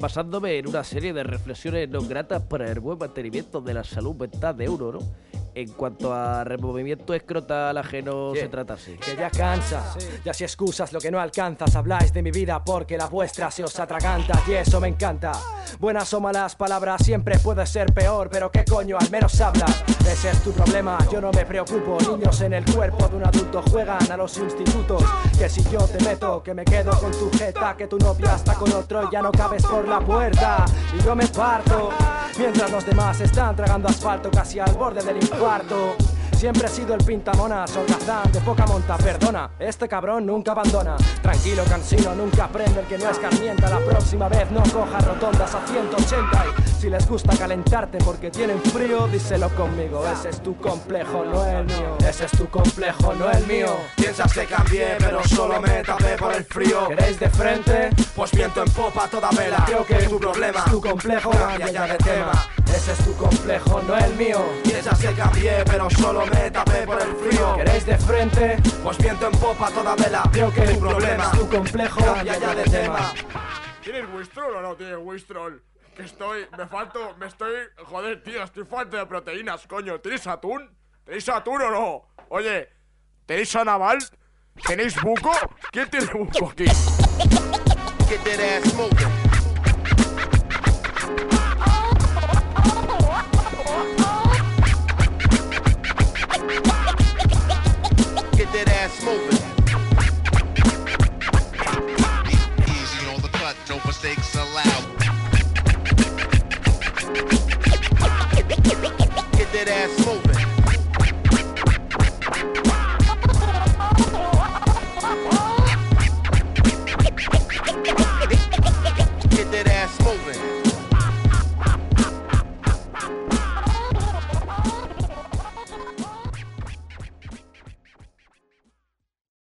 [0.00, 4.16] basándome en una serie de reflexiones no gratas para el buen mantenimiento de la salud
[4.16, 4.98] mental de uno, ¿no?
[5.54, 8.44] En cuanto a removimiento escrotal ajeno Yeah.
[8.44, 8.92] se trata así.
[8.96, 9.94] Que ya cansa,
[10.24, 13.64] ya si excusas lo que no alcanzas, habláis de mi vida porque la vuestra se
[13.64, 15.32] os atraganta y eso me encanta.
[15.78, 19.84] Buenas o malas palabras siempre puede ser peor, pero qué coño, al menos hablas.
[20.08, 21.98] Ese es tu problema, yo no me preocupo.
[22.16, 25.02] Niños en el cuerpo de un adulto juegan a los institutos.
[25.38, 28.54] Que si yo te meto, que me quedo con tu jeta, que tu novia está
[28.54, 30.64] con otro y ya no cabes por la puerta.
[30.98, 31.90] Y yo me parto,
[32.40, 35.94] mientras los demás están tragando asfalto casi al borde del infarto.
[36.40, 40.96] Siempre he sido el pintamonas, holgazán, de poca monta, perdona, este cabrón nunca abandona.
[41.20, 43.68] Tranquilo, cansino, nunca aprende el que no escarmienta.
[43.68, 48.58] La próxima vez no cojas rotondas a 180 y si les gusta calentarte porque tienen
[48.62, 50.02] frío, díselo conmigo.
[50.10, 51.98] Ese es tu complejo, no el mío.
[52.08, 53.76] Ese es tu complejo, no el mío.
[53.96, 56.88] Piensas que cambié, pero solo me tapé por el frío.
[56.88, 57.90] ¿Queréis de frente?
[58.16, 59.62] Pues viento en popa toda vela.
[59.66, 62.32] Creo que tu problema, tu complejo cambia ya de tema.
[62.74, 64.38] Ese es tu complejo, no el mío.
[64.62, 67.56] Piensas que cambié, pero solo me tapé por el frío.
[67.56, 68.56] ¿Queréis de frente?
[68.82, 70.22] Pues viento en popa toda vela.
[70.32, 73.12] Creo que tu problema, tu complejo cambia ya de tema.
[73.82, 75.62] ¿Tienes Wistrol o no tienes Wistrol?
[75.96, 77.54] Que estoy, me falto, me estoy,
[77.84, 80.00] joder, tío, estoy falto de proteínas, coño.
[80.00, 80.70] ¿Tenéis atún?
[81.04, 82.08] ¿Tenéis atún o no?
[82.28, 82.68] Oye,
[83.26, 83.98] ¿tenéis a Naval?
[84.66, 85.32] ¿Tenéis buco?
[85.72, 86.66] ¿Quién tiene buco aquí?
[88.08, 88.74] Get that ass
[98.60, 98.64] moving.
[98.64, 99.38] That ass moving.
[102.68, 104.98] Easy on the cut, no mistakes allowed.
[109.36, 110.06] Get that ass